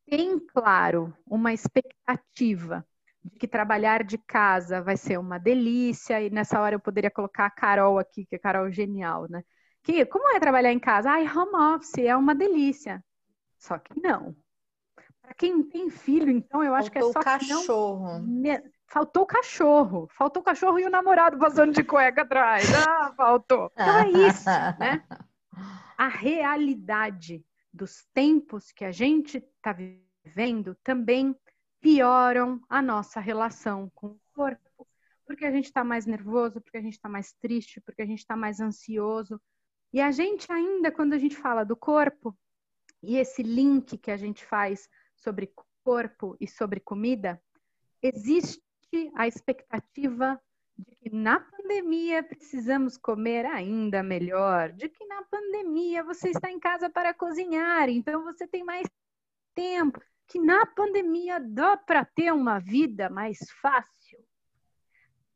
tem, 0.07 0.39
claro, 0.39 1.17
uma 1.27 1.53
expectativa 1.53 2.87
de 3.25 3.39
que 3.39 3.47
trabalhar 3.49 4.05
de 4.05 4.19
casa 4.19 4.83
vai 4.83 4.97
ser 4.97 5.19
uma 5.19 5.39
delícia, 5.39 6.21
e 6.21 6.31
nessa 6.31 6.61
hora 6.61 6.75
eu 6.77 6.81
poderia 6.81 7.11
colocar 7.11 7.47
a 7.47 7.51
Carol 7.51 7.99
aqui, 7.99 8.27
que 8.27 8.35
é 8.35 8.39
a 8.39 8.41
Carol 8.41 8.71
genial, 8.71 9.29
né? 9.31 9.45
Que, 9.83 10.05
como 10.07 10.29
é 10.37 10.41
trabalhar 10.41 10.73
em 10.73 10.79
casa? 10.79 11.11
Ai, 11.11 11.27
home 11.27 11.57
office 11.75 11.99
é 11.99 12.17
uma 12.17 12.35
delícia. 12.35 13.05
Só 13.59 13.79
que 13.79 14.01
não. 14.01 14.37
Para 15.23 15.35
quem 15.35 15.63
tem 15.63 15.89
filho, 15.89 16.31
então, 16.31 16.63
eu 16.63 16.75
acho 16.75 16.91
Faltou 16.91 17.13
que 17.13 17.19
é 17.19 17.23
só 17.23 17.23
cachorro. 17.23 18.19
Não... 18.19 18.63
Faltou 18.87 19.23
o 19.23 19.27
cachorro. 19.27 20.09
Faltou 20.11 20.43
o 20.43 20.45
cachorro 20.45 20.79
e 20.79 20.85
o 20.85 20.91
namorado 20.91 21.39
passando 21.39 21.73
de 21.73 21.83
cueca 21.83 22.23
atrás. 22.23 22.67
Ah, 22.75 23.15
faltou. 23.17 23.73
Então 23.73 23.99
é 24.01 24.11
isso, 24.29 24.45
né? 24.79 25.03
A 25.97 26.09
realidade 26.09 27.43
dos 27.73 28.05
tempos 28.13 28.71
que 28.71 28.85
a 28.85 28.93
gente 28.93 29.39
está 29.39 29.73
vivendo 29.73 30.77
também 30.83 31.35
pioram 31.81 32.61
a 32.69 32.83
nossa 32.83 33.19
relação 33.19 33.91
com 33.95 34.09
o 34.09 34.21
corpo. 34.35 34.87
Porque 35.25 35.47
a 35.47 35.51
gente 35.51 35.67
está 35.67 35.83
mais 35.83 36.05
nervoso, 36.05 36.61
porque 36.61 36.77
a 36.77 36.83
gente 36.83 36.95
está 36.95 37.09
mais 37.09 37.33
triste, 37.33 37.81
porque 37.81 38.03
a 38.03 38.07
gente 38.07 38.19
está 38.19 38.37
mais 38.37 38.61
ansioso. 38.61 39.41
E 39.91 40.01
a 40.01 40.11
gente 40.11 40.51
ainda, 40.53 40.91
quando 40.91 41.15
a 41.15 41.19
gente 41.19 41.37
fala 41.37 41.65
do 41.65 41.77
corpo, 41.77 42.37
e 43.03 43.17
esse 43.17 43.43
link 43.43 43.97
que 43.97 44.11
a 44.11 44.17
gente 44.17 44.45
faz 44.45 44.89
sobre 45.23 45.53
corpo 45.85 46.37
e 46.41 46.49
sobre 46.49 46.81
comida, 46.81 47.41
existe 48.03 48.61
a 49.15 49.27
expectativa 49.27 50.41
de 50.77 50.97
que 50.97 51.11
na 51.11 51.39
pandemia 51.41 52.23
precisamos 52.23 52.97
comer 52.97 53.47
ainda 53.47 54.03
melhor, 54.03 54.73
de 54.73 54.89
que 54.89 55.05
na 55.07 55.23
pandemia 55.25 56.03
você 56.03 56.31
está 56.31 56.51
em 56.51 56.59
casa 56.59 56.91
para 56.91 57.15
cozinhar, 57.15 57.89
então 57.89 58.23
você 58.25 58.47
tem 58.47 58.65
mais 58.65 58.87
tempo, 59.55 60.01
que 60.27 60.39
na 60.39 60.67
pandemia 60.67 61.39
dá 61.39 61.77
para 61.77 62.05
ter 62.05 62.33
uma 62.33 62.59
vida 62.59 63.09
mais 63.09 63.39
fácil. 63.61 64.19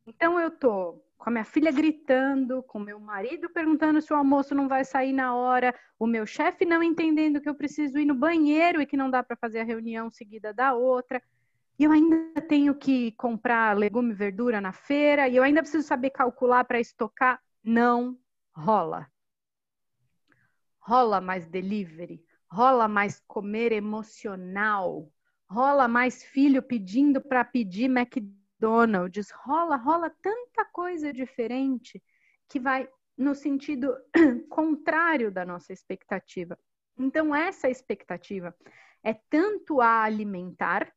Então 0.05 0.39
eu 0.39 0.51
tô 0.51 1.01
com 1.17 1.29
a 1.29 1.31
minha 1.31 1.45
filha 1.45 1.71
gritando, 1.71 2.61
com 2.63 2.79
meu 2.79 2.99
marido 2.99 3.49
perguntando 3.49 4.01
se 4.01 4.13
o 4.13 4.15
almoço 4.15 4.53
não 4.53 4.67
vai 4.67 4.85
sair 4.85 5.11
na 5.11 5.35
hora, 5.35 5.73
o 5.99 6.05
meu 6.05 6.25
chefe 6.25 6.65
não 6.65 6.83
entendendo 6.83 7.41
que 7.41 7.49
eu 7.49 7.55
preciso 7.55 7.97
ir 7.97 8.05
no 8.05 8.15
banheiro 8.15 8.81
e 8.81 8.85
que 8.85 8.95
não 8.95 9.09
dá 9.09 9.23
para 9.23 9.35
fazer 9.35 9.59
a 9.59 9.63
reunião 9.63 10.11
seguida 10.11 10.53
da 10.53 10.73
outra. 10.73 11.21
E 11.79 11.83
eu 11.83 11.91
ainda 11.91 12.41
tenho 12.41 12.73
que 12.73 13.11
comprar 13.13 13.77
legume 13.77 14.11
e 14.11 14.15
verdura 14.15 14.59
na 14.61 14.71
feira, 14.71 15.27
e 15.27 15.35
eu 15.35 15.43
ainda 15.43 15.61
preciso 15.61 15.87
saber 15.87 16.11
calcular 16.11 16.63
para 16.63 16.79
estocar. 16.79 17.41
Não 17.63 18.17
rola. 18.55 19.07
Rola 20.79 21.19
mais 21.19 21.47
delivery, 21.47 22.23
rola 22.49 22.87
mais 22.87 23.21
comer 23.27 23.71
emocional, 23.71 25.11
rola 25.49 25.87
mais 25.87 26.23
filho 26.23 26.63
pedindo 26.63 27.21
para 27.21 27.43
pedir 27.43 27.85
McDonald's, 27.85 28.36
rola, 29.31 29.75
rola 29.75 30.09
tanta 30.21 30.65
coisa 30.65 31.13
diferente 31.13 32.01
que 32.49 32.59
vai 32.59 32.87
no 33.17 33.33
sentido 33.33 33.95
contrário 34.49 35.31
da 35.31 35.45
nossa 35.45 35.73
expectativa. 35.73 36.57
Então, 36.97 37.35
essa 37.35 37.69
expectativa 37.69 38.55
é 39.03 39.13
tanto 39.29 39.81
a 39.81 40.03
alimentar, 40.03 40.91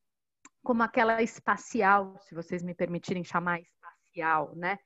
como 0.62 0.82
aquela 0.82 1.22
espacial, 1.22 2.18
se 2.20 2.34
vocês 2.34 2.62
me 2.62 2.74
permitirem 2.74 3.24
chamar 3.24 3.60
espacial, 3.60 4.54
né? 4.54 4.78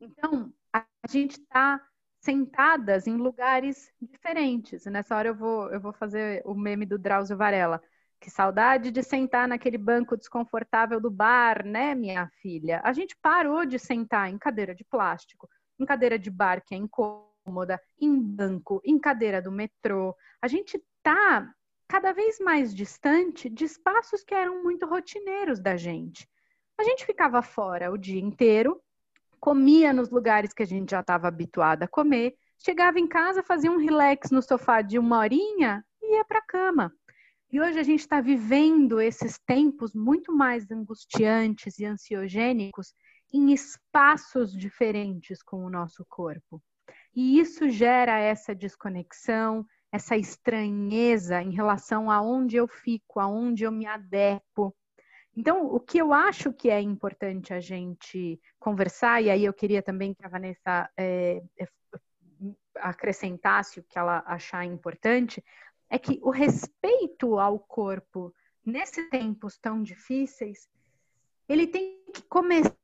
Então, 0.00 0.52
a 0.72 0.84
gente 1.08 1.32
está 1.32 1.80
sentadas 2.20 3.06
em 3.06 3.16
lugares 3.16 3.92
diferentes. 4.00 4.84
Nessa 4.86 5.16
hora 5.16 5.28
eu 5.28 5.34
vou, 5.34 5.70
eu 5.70 5.80
vou 5.80 5.92
fazer 5.92 6.42
o 6.44 6.54
meme 6.54 6.86
do 6.86 6.98
Drauzio 6.98 7.36
Varela. 7.36 7.82
Que 8.22 8.30
saudade 8.30 8.92
de 8.92 9.02
sentar 9.02 9.48
naquele 9.48 9.76
banco 9.76 10.16
desconfortável 10.16 11.00
do 11.00 11.10
bar, 11.10 11.66
né, 11.66 11.92
minha 11.92 12.30
filha? 12.40 12.80
A 12.84 12.92
gente 12.92 13.16
parou 13.20 13.66
de 13.66 13.80
sentar 13.80 14.30
em 14.30 14.38
cadeira 14.38 14.72
de 14.72 14.84
plástico, 14.84 15.48
em 15.76 15.84
cadeira 15.84 16.16
de 16.16 16.30
bar 16.30 16.62
que 16.64 16.72
é 16.72 16.78
incômoda, 16.78 17.82
em 18.00 18.16
banco, 18.16 18.80
em 18.84 18.96
cadeira 18.96 19.42
do 19.42 19.50
metrô. 19.50 20.14
A 20.40 20.46
gente 20.46 20.80
tá 21.02 21.52
cada 21.88 22.12
vez 22.12 22.38
mais 22.38 22.72
distante 22.72 23.50
de 23.50 23.64
espaços 23.64 24.22
que 24.22 24.36
eram 24.36 24.62
muito 24.62 24.86
rotineiros 24.86 25.58
da 25.58 25.76
gente. 25.76 26.28
A 26.78 26.84
gente 26.84 27.04
ficava 27.04 27.42
fora 27.42 27.90
o 27.90 27.98
dia 27.98 28.20
inteiro, 28.20 28.80
comia 29.40 29.92
nos 29.92 30.10
lugares 30.10 30.52
que 30.52 30.62
a 30.62 30.66
gente 30.66 30.92
já 30.92 31.00
estava 31.00 31.26
habituada 31.26 31.86
a 31.86 31.88
comer, 31.88 32.36
chegava 32.56 33.00
em 33.00 33.08
casa, 33.08 33.42
fazia 33.42 33.72
um 33.72 33.78
relax 33.78 34.30
no 34.30 34.40
sofá 34.40 34.80
de 34.80 34.96
uma 34.96 35.18
horinha 35.18 35.84
e 36.00 36.14
ia 36.14 36.24
para 36.24 36.38
a 36.38 36.46
cama. 36.46 36.94
E 37.52 37.60
hoje 37.60 37.78
a 37.78 37.82
gente 37.82 38.00
está 38.00 38.18
vivendo 38.18 38.98
esses 38.98 39.38
tempos 39.46 39.92
muito 39.92 40.32
mais 40.32 40.70
angustiantes 40.70 41.78
e 41.78 41.84
ansiogênicos 41.84 42.94
em 43.30 43.52
espaços 43.52 44.56
diferentes 44.56 45.42
com 45.42 45.62
o 45.62 45.68
nosso 45.68 46.02
corpo. 46.08 46.62
E 47.14 47.38
isso 47.38 47.68
gera 47.68 48.18
essa 48.18 48.54
desconexão, 48.54 49.66
essa 49.92 50.16
estranheza 50.16 51.42
em 51.42 51.50
relação 51.50 52.10
a 52.10 52.22
onde 52.22 52.56
eu 52.56 52.66
fico, 52.66 53.20
aonde 53.20 53.64
eu 53.64 53.70
me 53.70 53.84
adequo. 53.84 54.74
Então, 55.36 55.66
o 55.66 55.78
que 55.78 55.98
eu 55.98 56.14
acho 56.14 56.54
que 56.54 56.70
é 56.70 56.80
importante 56.80 57.52
a 57.52 57.60
gente 57.60 58.40
conversar, 58.58 59.22
e 59.22 59.28
aí 59.28 59.44
eu 59.44 59.52
queria 59.52 59.82
também 59.82 60.14
que 60.14 60.24
a 60.24 60.28
Vanessa 60.28 60.90
é, 60.96 61.42
acrescentasse 62.76 63.78
o 63.78 63.82
que 63.82 63.98
ela 63.98 64.22
achar 64.26 64.64
importante, 64.64 65.44
é 65.92 65.98
que 65.98 66.18
o 66.22 66.30
respeito 66.30 67.38
ao 67.38 67.58
corpo 67.58 68.34
nesses 68.64 69.10
tempos 69.10 69.58
tão 69.58 69.82
difíceis, 69.82 70.66
ele 71.46 71.66
tem 71.66 72.02
que 72.14 72.22
começar 72.22 72.74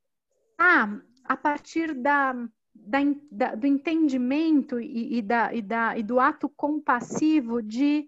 a 1.25 1.35
partir 1.35 1.95
da, 1.95 2.35
da, 2.75 2.99
da, 3.33 3.55
do 3.55 3.67
entendimento 3.67 4.79
e, 4.79 5.17
e, 5.17 5.23
da, 5.23 5.55
e, 5.55 5.63
da, 5.63 5.97
e 5.97 6.03
do 6.03 6.21
ato 6.21 6.51
compassivo 6.51 7.63
de 7.63 8.07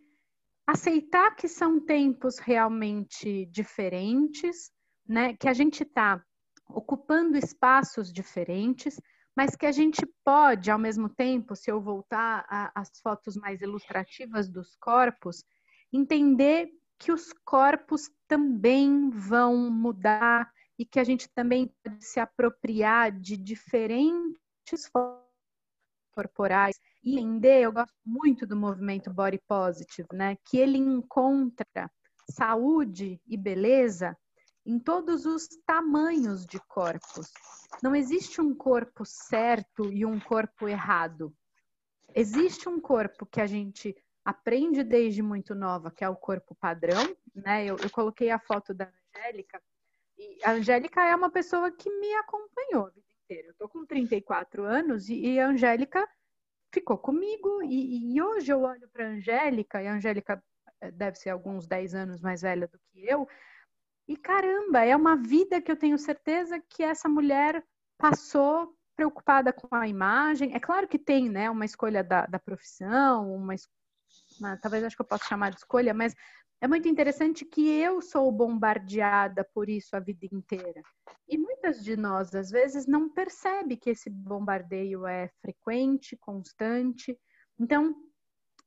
aceitar 0.66 1.34
que 1.34 1.48
são 1.48 1.80
tempos 1.80 2.38
realmente 2.38 3.46
diferentes, 3.46 4.70
né? 5.08 5.34
que 5.34 5.48
a 5.48 5.54
gente 5.54 5.82
está 5.82 6.22
ocupando 6.68 7.38
espaços 7.38 8.12
diferentes, 8.12 9.00
mas 9.40 9.56
que 9.56 9.64
a 9.64 9.72
gente 9.72 10.04
pode, 10.22 10.70
ao 10.70 10.78
mesmo 10.78 11.08
tempo, 11.08 11.56
se 11.56 11.70
eu 11.70 11.80
voltar 11.80 12.44
às 12.74 12.90
fotos 13.00 13.38
mais 13.38 13.62
ilustrativas 13.62 14.50
dos 14.50 14.76
corpos, 14.76 15.42
entender 15.90 16.68
que 16.98 17.10
os 17.10 17.32
corpos 17.42 18.10
também 18.28 19.08
vão 19.08 19.70
mudar 19.70 20.52
e 20.78 20.84
que 20.84 21.00
a 21.00 21.04
gente 21.04 21.26
também 21.30 21.74
pode 21.82 22.04
se 22.04 22.20
apropriar 22.20 23.18
de 23.18 23.38
diferentes 23.38 24.90
corporais. 26.14 26.78
E 27.02 27.18
entender, 27.18 27.62
eu 27.62 27.72
gosto 27.72 27.96
muito 28.04 28.46
do 28.46 28.54
movimento 28.54 29.10
Body 29.10 29.40
Positive, 29.48 30.08
né? 30.12 30.36
Que 30.44 30.58
ele 30.58 30.76
encontra 30.76 31.90
saúde 32.30 33.18
e 33.26 33.38
beleza 33.38 34.14
em 34.64 34.78
todos 34.78 35.26
os 35.26 35.48
tamanhos 35.66 36.46
de 36.46 36.58
corpos. 36.60 37.32
Não 37.82 37.94
existe 37.94 38.40
um 38.40 38.54
corpo 38.54 39.04
certo 39.04 39.92
e 39.92 40.04
um 40.04 40.20
corpo 40.20 40.68
errado. 40.68 41.34
Existe 42.14 42.68
um 42.68 42.80
corpo 42.80 43.24
que 43.24 43.40
a 43.40 43.46
gente 43.46 43.96
aprende 44.24 44.84
desde 44.84 45.22
muito 45.22 45.54
nova, 45.54 45.90
que 45.90 46.04
é 46.04 46.08
o 46.08 46.16
corpo 46.16 46.54
padrão, 46.54 47.16
né? 47.34 47.64
Eu, 47.64 47.76
eu 47.78 47.90
coloquei 47.90 48.30
a 48.30 48.38
foto 48.38 48.74
da 48.74 48.90
Angélica, 49.16 49.60
e 50.18 50.38
a 50.44 50.52
Angélica 50.52 51.02
é 51.02 51.16
uma 51.16 51.30
pessoa 51.30 51.70
que 51.70 51.90
me 51.98 52.12
acompanhou 52.14 52.90
inteira. 52.96 53.48
Eu 53.48 53.54
tô 53.54 53.68
com 53.68 53.86
34 53.86 54.64
anos 54.64 55.08
e, 55.08 55.14
e 55.14 55.40
a 55.40 55.48
Angélica 55.48 56.06
ficou 56.72 56.98
comigo. 56.98 57.62
E, 57.62 58.14
e 58.14 58.22
hoje 58.22 58.52
eu 58.52 58.60
olho 58.60 58.88
para 58.88 59.06
a 59.06 59.10
Angélica, 59.10 59.82
e 59.82 59.86
a 59.86 59.94
Angélica 59.94 60.42
eh, 60.80 60.90
deve 60.90 61.16
ser 61.16 61.30
alguns 61.30 61.66
10 61.66 61.94
anos 61.94 62.20
mais 62.20 62.42
velha 62.42 62.66
do 62.68 62.78
que 62.78 63.06
eu. 63.06 63.26
E 64.10 64.16
caramba, 64.16 64.84
é 64.84 64.96
uma 64.96 65.14
vida 65.14 65.62
que 65.62 65.70
eu 65.70 65.76
tenho 65.76 65.96
certeza 65.96 66.60
que 66.68 66.82
essa 66.82 67.08
mulher 67.08 67.64
passou 67.96 68.76
preocupada 68.96 69.52
com 69.52 69.72
a 69.72 69.86
imagem. 69.86 70.52
É 70.52 70.58
claro 70.58 70.88
que 70.88 70.98
tem, 70.98 71.28
né, 71.28 71.48
uma 71.48 71.64
escolha 71.64 72.02
da, 72.02 72.26
da 72.26 72.36
profissão, 72.36 73.32
uma, 73.32 73.54
uma, 74.40 74.56
talvez 74.56 74.82
acho 74.82 74.96
que 74.96 75.02
eu 75.02 75.06
posso 75.06 75.28
chamar 75.28 75.50
de 75.50 75.58
escolha, 75.58 75.94
mas 75.94 76.12
é 76.60 76.66
muito 76.66 76.88
interessante 76.88 77.44
que 77.44 77.64
eu 77.70 78.02
sou 78.02 78.32
bombardeada 78.32 79.48
por 79.54 79.68
isso 79.68 79.94
a 79.94 80.00
vida 80.00 80.26
inteira. 80.32 80.82
E 81.28 81.38
muitas 81.38 81.80
de 81.84 81.96
nós, 81.96 82.34
às 82.34 82.50
vezes, 82.50 82.88
não 82.88 83.08
percebe 83.08 83.76
que 83.76 83.90
esse 83.90 84.10
bombardeio 84.10 85.06
é 85.06 85.30
frequente, 85.40 86.16
constante. 86.16 87.16
Então, 87.56 87.94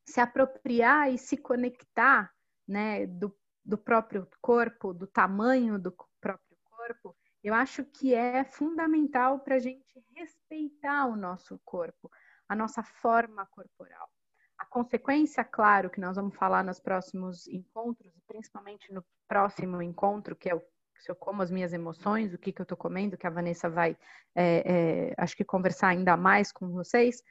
se 0.08 0.22
apropriar 0.22 1.14
e 1.14 1.18
se 1.18 1.36
conectar 1.36 2.32
né, 2.66 3.06
do, 3.06 3.36
do 3.64 3.78
próprio 3.78 4.28
corpo, 4.42 4.94
do 4.94 5.08
tamanho 5.08 5.80
do 5.80 5.92
próprio 6.20 6.58
corpo, 6.66 7.16
eu 7.44 7.54
acho 7.54 7.84
que 7.84 8.14
é 8.14 8.44
fundamental 8.44 9.40
para 9.40 9.56
a 9.56 9.60
gente 9.60 10.04
respeitar 10.16 11.08
o 11.08 11.16
nosso 11.16 11.60
corpo, 11.64 12.10
a 12.48 12.56
nossa 12.56 12.84
forma 12.84 13.46
corporal. 13.48 14.10
A 14.58 14.66
consequência, 14.66 15.44
claro, 15.44 15.90
que 15.90 16.00
nós 16.00 16.16
vamos 16.16 16.36
falar 16.36 16.64
nos 16.64 16.80
próximos 16.80 17.48
encontros, 17.48 18.14
principalmente 18.28 18.94
no 18.94 19.04
próximo 19.28 19.82
encontro, 19.82 20.36
que 20.36 20.50
é 20.50 20.56
o 20.56 20.62
se 21.04 21.12
eu 21.12 21.16
como 21.16 21.42
as 21.42 21.52
minhas 21.52 21.74
emoções, 21.74 22.34
o 22.34 22.38
que, 22.38 22.54
que 22.54 22.62
eu 22.62 22.64
estou 22.64 22.78
comendo, 22.78 23.18
que 23.18 23.28
a 23.28 23.30
Vanessa 23.30 23.70
vai, 23.70 23.98
é, 24.34 25.10
é, 25.12 25.14
acho 25.18 25.36
que, 25.36 25.44
conversar 25.44 25.90
ainda 25.90 26.16
mais 26.16 26.50
com 26.50 26.70
vocês. 26.70 27.22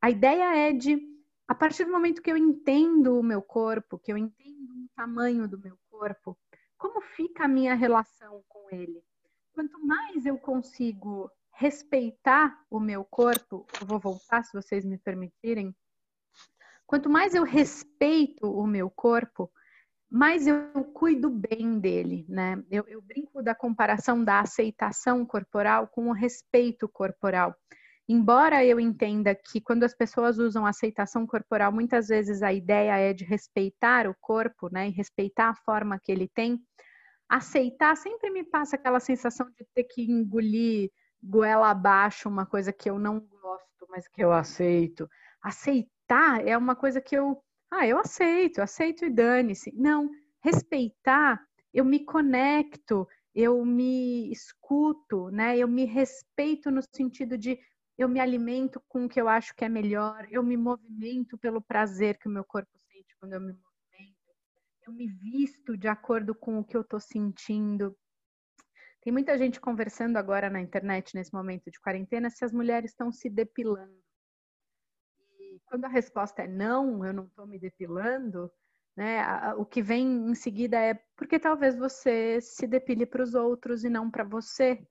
A 0.00 0.10
ideia 0.10 0.68
é 0.68 0.72
de, 0.72 0.96
a 1.48 1.54
partir 1.54 1.84
do 1.84 1.90
momento 1.90 2.22
que 2.22 2.30
eu 2.30 2.36
entendo 2.36 3.18
o 3.18 3.24
meu 3.24 3.42
corpo, 3.42 3.98
que 3.98 4.12
eu 4.12 4.16
entendo 4.16 4.55
tamanho 4.96 5.46
do 5.46 5.58
meu 5.58 5.78
corpo, 5.90 6.36
como 6.76 7.00
fica 7.00 7.44
a 7.44 7.48
minha 7.48 7.74
relação 7.74 8.42
com 8.48 8.68
ele? 8.70 9.02
Quanto 9.52 9.78
mais 9.86 10.26
eu 10.26 10.38
consigo 10.38 11.30
respeitar 11.52 12.58
o 12.70 12.80
meu 12.80 13.04
corpo, 13.04 13.66
eu 13.80 13.86
vou 13.86 13.98
voltar, 13.98 14.42
se 14.42 14.52
vocês 14.52 14.84
me 14.84 14.98
permitirem, 14.98 15.74
Quanto 16.86 17.10
mais 17.10 17.34
eu 17.34 17.42
respeito 17.42 18.48
o 18.48 18.64
meu 18.64 18.88
corpo, 18.88 19.50
mais 20.08 20.46
eu 20.46 20.72
cuido 20.94 21.28
bem 21.28 21.80
dele, 21.80 22.24
né? 22.28 22.62
Eu, 22.70 22.84
eu 22.86 23.02
brinco 23.02 23.42
da 23.42 23.56
comparação 23.56 24.22
da 24.22 24.40
aceitação 24.40 25.26
corporal 25.26 25.88
com 25.88 26.08
o 26.08 26.12
respeito 26.12 26.88
corporal. 26.88 27.54
Embora 28.08 28.64
eu 28.64 28.78
entenda 28.78 29.34
que 29.34 29.60
quando 29.60 29.82
as 29.82 29.92
pessoas 29.92 30.38
usam 30.38 30.64
aceitação 30.64 31.26
corporal, 31.26 31.72
muitas 31.72 32.06
vezes 32.06 32.40
a 32.40 32.52
ideia 32.52 32.96
é 32.96 33.12
de 33.12 33.24
respeitar 33.24 34.08
o 34.08 34.14
corpo, 34.20 34.68
né? 34.72 34.88
E 34.88 34.92
respeitar 34.92 35.48
a 35.48 35.54
forma 35.54 35.98
que 35.98 36.12
ele 36.12 36.28
tem. 36.28 36.60
Aceitar 37.28 37.96
sempre 37.96 38.30
me 38.30 38.44
passa 38.44 38.76
aquela 38.76 39.00
sensação 39.00 39.48
de 39.50 39.66
ter 39.74 39.84
que 39.84 40.02
engolir 40.02 40.90
goela 41.20 41.70
abaixo 41.70 42.28
uma 42.28 42.46
coisa 42.46 42.72
que 42.72 42.88
eu 42.88 42.98
não 42.98 43.18
gosto, 43.18 43.86
mas 43.88 44.06
que 44.06 44.22
eu 44.22 44.32
aceito. 44.32 45.08
Aceitar 45.42 46.46
é 46.46 46.56
uma 46.56 46.76
coisa 46.76 47.00
que 47.00 47.16
eu 47.16 47.42
ah, 47.68 47.86
eu 47.86 47.98
aceito, 47.98 48.62
aceito 48.62 49.04
e 49.04 49.10
dane-se. 49.10 49.72
Não, 49.74 50.08
respeitar, 50.40 51.40
eu 51.74 51.84
me 51.84 52.04
conecto, 52.04 53.06
eu 53.34 53.64
me 53.64 54.30
escuto, 54.30 55.28
né? 55.30 55.58
Eu 55.58 55.66
me 55.66 55.84
respeito 55.84 56.70
no 56.70 56.80
sentido 56.94 57.36
de 57.36 57.58
eu 57.98 58.08
me 58.08 58.20
alimento 58.20 58.80
com 58.88 59.04
o 59.04 59.08
que 59.08 59.20
eu 59.20 59.28
acho 59.28 59.54
que 59.54 59.64
é 59.64 59.68
melhor, 59.68 60.26
eu 60.30 60.42
me 60.42 60.56
movimento 60.56 61.38
pelo 61.38 61.60
prazer 61.60 62.18
que 62.18 62.28
o 62.28 62.30
meu 62.30 62.44
corpo 62.44 62.70
sente 62.90 63.16
quando 63.18 63.32
eu 63.32 63.40
me 63.40 63.52
movimento, 63.52 64.16
eu 64.86 64.92
me 64.92 65.08
visto 65.08 65.76
de 65.76 65.88
acordo 65.88 66.34
com 66.34 66.58
o 66.58 66.64
que 66.64 66.76
eu 66.76 66.82
estou 66.82 67.00
sentindo. 67.00 67.96
Tem 69.02 69.12
muita 69.12 69.38
gente 69.38 69.60
conversando 69.60 70.16
agora 70.16 70.50
na 70.50 70.60
internet 70.60 71.14
nesse 71.14 71.32
momento 71.32 71.70
de 71.70 71.80
quarentena 71.80 72.28
se 72.28 72.44
as 72.44 72.52
mulheres 72.52 72.90
estão 72.90 73.12
se 73.12 73.30
depilando 73.30 74.06
quando 75.66 75.84
a 75.84 75.88
resposta 75.88 76.42
é 76.42 76.48
não, 76.48 77.04
eu 77.04 77.12
não 77.12 77.24
estou 77.24 77.46
me 77.46 77.58
depilando, 77.58 78.50
né? 78.96 79.52
O 79.54 79.64
que 79.64 79.82
vem 79.82 80.30
em 80.30 80.34
seguida 80.34 80.78
é 80.78 80.94
porque 81.16 81.38
talvez 81.38 81.76
você 81.76 82.40
se 82.40 82.66
depile 82.66 83.04
para 83.06 83.22
os 83.22 83.34
outros 83.34 83.84
e 83.84 83.90
não 83.90 84.10
para 84.10 84.24
você. 84.24 84.86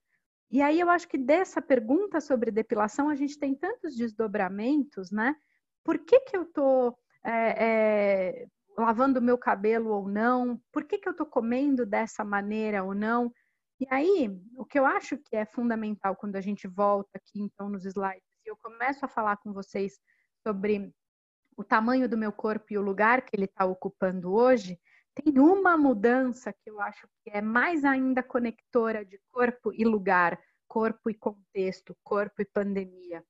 E 0.51 0.61
aí 0.61 0.79
eu 0.79 0.89
acho 0.89 1.07
que 1.07 1.17
dessa 1.17 1.61
pergunta 1.61 2.21
sobre 2.21 2.51
depilação 2.51 3.09
a 3.09 3.15
gente 3.15 3.37
tem 3.37 3.55
tantos 3.55 3.95
desdobramentos, 3.95 5.11
né? 5.11 5.35
Por 5.83 5.99
que, 5.99 6.19
que 6.21 6.37
eu 6.37 6.43
estou 6.43 6.97
é, 7.23 7.65
é, 7.65 8.47
lavando 8.77 9.19
o 9.19 9.23
meu 9.23 9.37
cabelo 9.37 9.89
ou 9.91 10.07
não? 10.07 10.61
Por 10.71 10.83
que, 10.83 10.97
que 10.97 11.07
eu 11.07 11.11
estou 11.11 11.25
comendo 11.25 11.85
dessa 11.85 12.23
maneira 12.23 12.83
ou 12.83 12.93
não? 12.93 13.31
E 13.79 13.85
aí, 13.89 14.29
o 14.55 14.65
que 14.65 14.79
eu 14.79 14.85
acho 14.85 15.17
que 15.17 15.35
é 15.35 15.45
fundamental 15.45 16.15
quando 16.15 16.37
a 16.37 16.41
gente 16.41 16.67
volta 16.67 17.09
aqui, 17.15 17.41
então, 17.41 17.69
nos 17.69 17.85
slides, 17.85 18.23
e 18.45 18.49
eu 18.49 18.55
começo 18.55 19.03
a 19.03 19.07
falar 19.07 19.37
com 19.37 19.51
vocês 19.51 19.99
sobre 20.47 20.93
o 21.57 21.63
tamanho 21.63 22.07
do 22.07 22.17
meu 22.17 22.31
corpo 22.31 22.65
e 22.69 22.77
o 22.77 22.81
lugar 22.81 23.21
que 23.21 23.35
ele 23.35 23.45
está 23.45 23.65
ocupando 23.65 24.33
hoje, 24.33 24.79
tem 25.15 25.39
uma 25.39 25.77
mudança 25.77 26.51
que 26.51 26.69
eu 26.69 26.79
acho 26.81 27.07
que 27.23 27.29
é 27.29 27.41
mais 27.41 27.85
ainda 27.85 28.21
conectora 28.21 29.05
de 29.05 29.19
corpo 29.31 29.73
e 29.73 29.85
lugar, 29.85 30.37
corpo 30.67 31.09
e 31.09 31.13
contexto, 31.13 31.97
corpo 32.03 32.41
e 32.41 32.45
pandemia. 32.45 33.23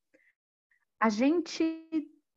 A 1.00 1.08
gente 1.08 1.88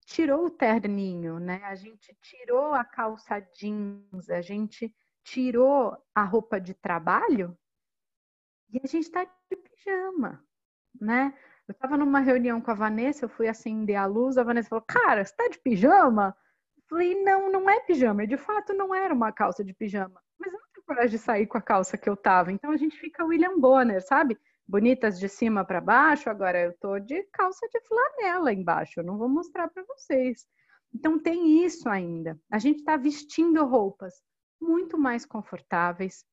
tirou 0.06 0.46
o 0.46 0.52
terninho, 0.52 1.40
né? 1.40 1.62
A 1.64 1.76
gente 1.76 2.16
tirou 2.22 2.74
a 2.74 2.86
calça 2.86 3.40
jeans, 3.40 4.30
a 4.30 4.42
gente 4.42 4.94
tirou 5.24 5.98
a 6.14 6.24
roupa 6.24 6.60
de 6.60 6.74
trabalho 6.74 7.58
e 8.72 8.80
a 8.84 8.88
gente 8.88 9.06
está 9.06 9.24
de 9.24 9.56
pijama, 9.56 10.44
né? 11.00 11.34
Eu 11.68 11.74
estava 11.74 11.98
numa 11.98 12.20
reunião 12.20 12.60
com 12.62 12.72
a 12.72 12.76
Vanessa, 12.76 13.26
eu 13.26 13.30
fui 13.30 13.48
acender 13.48 13.96
a 13.96 14.06
luz, 14.06 14.38
a 14.38 14.44
Vanessa 14.44 14.70
falou, 14.70 14.86
cara, 14.88 15.24
você 15.26 15.36
tá 15.36 15.48
de 15.48 15.60
pijama? 15.60 16.36
Falei, 16.90 17.22
não, 17.24 17.52
não 17.52 17.70
é 17.70 17.80
pijama. 17.82 18.24
E 18.24 18.28
de 18.28 18.38
fato 18.38 18.74
não 18.74 18.94
era 18.94 19.14
uma 19.14 19.32
calça 19.32 19.64
de 19.64 19.74
pijama. 19.74 20.20
Mas 20.40 20.52
eu 20.52 20.60
não 20.60 20.68
tenho 20.74 20.86
coragem 20.86 21.12
de 21.12 21.20
sair 21.20 21.46
com 21.46 21.58
a 21.58 21.62
calça 21.62 21.98
que 21.98 22.10
eu 22.10 22.18
tava. 22.18 22.52
Então 22.52 22.72
a 22.72 22.78
gente 22.78 22.98
fica 22.98 23.24
William 23.24 23.60
Bonner, 23.60 24.02
sabe? 24.06 24.38
Bonitas 24.68 25.20
de 25.20 25.30
cima 25.30 25.64
para 25.64 25.82
baixo, 25.82 26.30
agora 26.30 26.60
eu 26.60 26.74
tô 26.80 27.00
de 27.00 27.24
calça 27.34 27.68
de 27.72 27.80
flanela 27.82 28.54
embaixo, 28.54 29.00
eu 29.00 29.04
não 29.04 29.18
vou 29.18 29.28
mostrar 29.28 29.68
para 29.68 29.84
vocês. 29.84 30.46
Então 30.94 31.18
tem 31.18 31.66
isso 31.66 31.90
ainda. 31.90 32.40
A 32.52 32.60
gente 32.60 32.80
está 32.80 32.96
vestindo 32.96 33.66
roupas 33.66 34.14
muito 34.62 34.96
mais 34.96 35.26
confortáveis, 35.26 36.24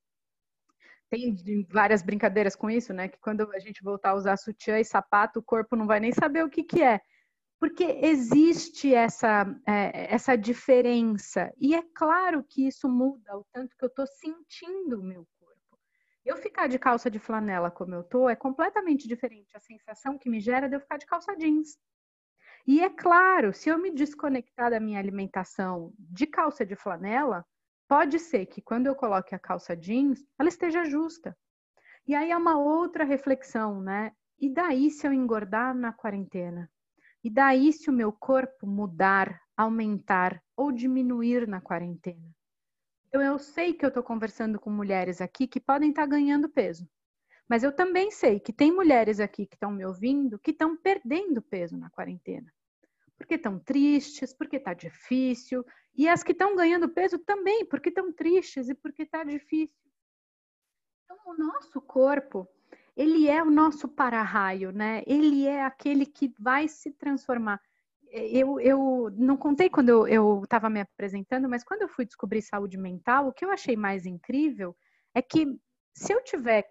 tem 1.08 1.36
várias 1.70 2.02
brincadeiras 2.02 2.56
com 2.56 2.68
isso, 2.68 2.92
né? 2.92 3.08
Que 3.08 3.18
quando 3.18 3.48
a 3.52 3.58
gente 3.58 3.82
voltar 3.82 4.10
a 4.10 4.14
usar 4.14 4.36
sutiã 4.36 4.78
e 4.78 4.84
sapato, 4.84 5.38
o 5.38 5.42
corpo 5.42 5.76
não 5.76 5.86
vai 5.86 6.00
nem 6.00 6.12
saber 6.12 6.44
o 6.44 6.50
que, 6.50 6.64
que 6.64 6.82
é. 6.82 7.00
Porque 7.58 7.84
existe 7.84 8.94
essa, 8.94 9.46
é, 9.66 10.14
essa 10.14 10.36
diferença. 10.36 11.52
E 11.58 11.74
é 11.74 11.82
claro 11.94 12.44
que 12.44 12.66
isso 12.66 12.88
muda 12.88 13.36
o 13.36 13.44
tanto 13.52 13.76
que 13.76 13.84
eu 13.84 13.88
estou 13.88 14.06
sentindo 14.06 15.00
o 15.00 15.04
meu 15.04 15.26
corpo. 15.38 15.78
Eu 16.24 16.36
ficar 16.36 16.66
de 16.66 16.78
calça 16.78 17.10
de 17.10 17.18
flanela 17.18 17.70
como 17.70 17.94
eu 17.94 18.04
tô 18.04 18.28
é 18.28 18.36
completamente 18.36 19.08
diferente 19.08 19.56
a 19.56 19.60
sensação 19.60 20.18
que 20.18 20.28
me 20.28 20.40
gera 20.40 20.68
de 20.68 20.76
eu 20.76 20.80
ficar 20.80 20.98
de 20.98 21.06
calça 21.06 21.34
jeans. 21.36 21.78
E 22.66 22.80
é 22.82 22.90
claro, 22.90 23.54
se 23.54 23.68
eu 23.68 23.78
me 23.78 23.90
desconectar 23.90 24.70
da 24.70 24.80
minha 24.80 24.98
alimentação 24.98 25.94
de 25.98 26.26
calça 26.26 26.66
de 26.66 26.74
flanela, 26.74 27.46
Pode 27.88 28.18
ser 28.18 28.46
que 28.46 28.60
quando 28.60 28.88
eu 28.88 28.96
coloque 28.96 29.34
a 29.34 29.38
calça 29.38 29.76
jeans, 29.76 30.20
ela 30.38 30.48
esteja 30.48 30.84
justa. 30.84 31.36
E 32.06 32.14
aí 32.14 32.32
é 32.32 32.36
uma 32.36 32.58
outra 32.58 33.04
reflexão, 33.04 33.80
né? 33.80 34.12
E 34.40 34.52
daí 34.52 34.90
se 34.90 35.06
eu 35.06 35.12
engordar 35.12 35.72
na 35.74 35.92
quarentena? 35.92 36.68
E 37.26 37.30
daí 37.30 37.72
se 37.72 37.90
o 37.90 37.92
meu 37.92 38.12
corpo 38.12 38.68
mudar, 38.68 39.42
aumentar 39.56 40.40
ou 40.56 40.70
diminuir 40.70 41.48
na 41.48 41.60
quarentena? 41.60 42.32
Então 43.08 43.20
eu 43.20 43.36
sei 43.36 43.74
que 43.74 43.84
eu 43.84 43.88
estou 43.88 44.04
conversando 44.04 44.60
com 44.60 44.70
mulheres 44.70 45.20
aqui 45.20 45.48
que 45.48 45.58
podem 45.58 45.90
estar 45.90 46.02
tá 46.02 46.06
ganhando 46.06 46.48
peso. 46.48 46.88
Mas 47.48 47.64
eu 47.64 47.74
também 47.74 48.12
sei 48.12 48.38
que 48.38 48.52
tem 48.52 48.70
mulheres 48.70 49.18
aqui 49.18 49.44
que 49.44 49.56
estão 49.56 49.72
me 49.72 49.84
ouvindo 49.84 50.38
que 50.38 50.52
estão 50.52 50.76
perdendo 50.76 51.42
peso 51.42 51.76
na 51.76 51.90
quarentena 51.90 52.48
porque 53.18 53.34
estão 53.34 53.58
tristes, 53.58 54.32
porque 54.32 54.56
está 54.56 54.72
difícil, 54.72 55.64
e 55.96 56.08
as 56.08 56.22
que 56.22 56.30
estão 56.30 56.54
ganhando 56.54 56.88
peso 56.88 57.18
também, 57.18 57.64
porque 57.64 57.88
estão 57.88 58.12
tristes 58.12 58.68
e 58.68 58.74
porque 58.74 59.02
está 59.02 59.24
difícil. 59.24 59.74
Então, 61.02 61.18
o 61.26 61.34
nosso 61.34 61.80
corpo, 61.80 62.46
ele 62.96 63.28
é 63.28 63.42
o 63.42 63.50
nosso 63.50 63.88
para-raio, 63.88 64.72
né? 64.72 65.02
Ele 65.06 65.46
é 65.46 65.64
aquele 65.64 66.06
que 66.06 66.32
vai 66.38 66.68
se 66.68 66.90
transformar. 66.92 67.60
Eu, 68.10 68.58
eu 68.60 69.10
não 69.16 69.36
contei 69.36 69.68
quando 69.68 70.06
eu 70.08 70.42
estava 70.44 70.70
me 70.70 70.80
apresentando, 70.80 71.48
mas 71.48 71.64
quando 71.64 71.82
eu 71.82 71.88
fui 71.88 72.06
descobrir 72.06 72.40
saúde 72.40 72.78
mental, 72.78 73.28
o 73.28 73.32
que 73.32 73.44
eu 73.44 73.50
achei 73.50 73.76
mais 73.76 74.06
incrível 74.06 74.74
é 75.14 75.20
que 75.20 75.46
se 75.94 76.12
eu 76.12 76.22
tiver 76.22 76.64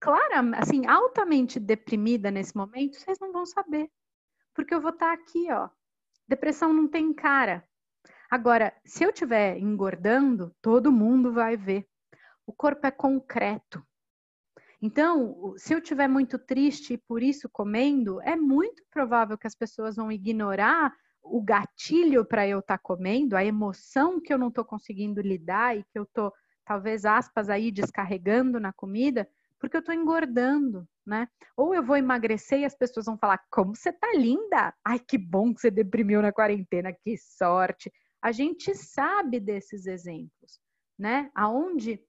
clara, 0.00 0.40
assim, 0.58 0.86
altamente 0.86 1.58
deprimida 1.58 2.30
nesse 2.30 2.54
momento, 2.56 2.96
vocês 2.96 3.18
não 3.20 3.32
vão 3.32 3.46
saber 3.46 3.90
porque 4.54 4.72
eu 4.72 4.80
vou 4.80 4.92
estar 4.92 5.08
tá 5.08 5.12
aqui, 5.12 5.50
ó. 5.50 5.68
Depressão 6.26 6.72
não 6.72 6.88
tem 6.88 7.12
cara. 7.12 7.66
Agora, 8.30 8.72
se 8.84 9.04
eu 9.04 9.10
estiver 9.10 9.58
engordando, 9.58 10.54
todo 10.62 10.92
mundo 10.92 11.32
vai 11.32 11.56
ver. 11.56 11.86
O 12.46 12.52
corpo 12.52 12.86
é 12.86 12.90
concreto. 12.90 13.84
Então, 14.86 15.54
se 15.56 15.72
eu 15.72 15.78
estiver 15.78 16.06
muito 16.06 16.38
triste 16.38 16.92
e 16.92 16.98
por 16.98 17.22
isso 17.22 17.48
comendo, 17.50 18.20
é 18.20 18.36
muito 18.36 18.84
provável 18.90 19.38
que 19.38 19.46
as 19.46 19.54
pessoas 19.54 19.96
vão 19.96 20.12
ignorar 20.12 20.92
o 21.22 21.40
gatilho 21.40 22.22
para 22.22 22.46
eu 22.46 22.58
estar 22.58 22.76
tá 22.76 22.82
comendo, 22.82 23.34
a 23.34 23.42
emoção 23.42 24.20
que 24.20 24.30
eu 24.30 24.36
não 24.36 24.48
estou 24.48 24.62
conseguindo 24.62 25.22
lidar 25.22 25.74
e 25.74 25.82
que 25.84 25.98
eu 25.98 26.02
estou, 26.02 26.30
talvez, 26.66 27.06
aspas, 27.06 27.48
aí 27.48 27.72
descarregando 27.72 28.60
na 28.60 28.74
comida, 28.74 29.26
porque 29.58 29.74
eu 29.74 29.80
estou 29.80 29.94
engordando, 29.94 30.86
né? 31.06 31.28
Ou 31.56 31.74
eu 31.74 31.82
vou 31.82 31.96
emagrecer 31.96 32.60
e 32.60 32.66
as 32.66 32.76
pessoas 32.76 33.06
vão 33.06 33.16
falar: 33.16 33.42
como 33.50 33.74
você 33.74 33.90
tá 33.90 34.12
linda! 34.14 34.74
Ai, 34.84 34.98
que 34.98 35.16
bom 35.16 35.54
que 35.54 35.62
você 35.62 35.70
deprimiu 35.70 36.20
na 36.20 36.30
quarentena, 36.30 36.92
que 36.92 37.16
sorte! 37.16 37.90
A 38.20 38.32
gente 38.32 38.74
sabe 38.74 39.40
desses 39.40 39.86
exemplos, 39.86 40.60
né? 40.98 41.30
Aonde 41.34 42.04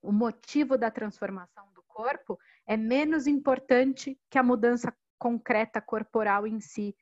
o 0.00 0.10
motivo 0.10 0.78
da 0.78 0.90
transformação 0.90 1.73
corpo 1.94 2.38
é 2.66 2.76
menos 2.76 3.28
importante 3.28 4.20
que 4.28 4.36
a 4.36 4.42
mudança 4.42 4.92
concreta 5.16 5.80
corporal 5.80 6.46
em 6.46 6.60
si. 6.60 6.94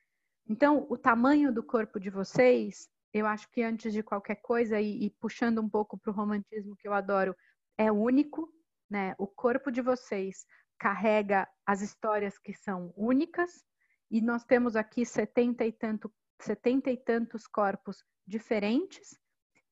Então, 0.47 0.87
o 0.91 0.99
tamanho 0.99 1.53
do 1.53 1.63
corpo 1.63 1.99
de 1.99 2.11
vocês, 2.11 2.89
eu 3.13 3.27
acho 3.27 3.51
que 3.51 3.63
antes 3.63 3.93
de 3.93 4.03
qualquer 4.03 4.37
coisa, 4.37 4.79
e, 4.79 5.07
e 5.07 5.11
puxando 5.11 5.61
um 5.61 5.69
pouco 5.69 5.99
para 5.99 6.11
o 6.11 6.15
romantismo 6.15 6.77
que 6.77 6.87
eu 6.87 6.93
adoro, 6.93 7.35
é 7.79 7.91
único, 7.91 8.53
né? 8.89 9.15
O 9.19 9.27
corpo 9.27 9.73
de 9.73 9.81
vocês 9.81 10.47
carrega 10.79 11.49
as 11.65 11.81
histórias 11.81 12.39
que 12.39 12.53
são 12.53 12.93
únicas 12.97 13.65
e 14.11 14.21
nós 14.21 14.45
temos 14.45 14.77
aqui 14.77 15.07
70 15.07 15.65
e, 15.65 15.73
tanto, 15.73 16.13
70 16.41 16.91
e 16.91 16.97
tantos 16.99 17.47
corpos 17.47 18.05
diferentes 18.27 19.19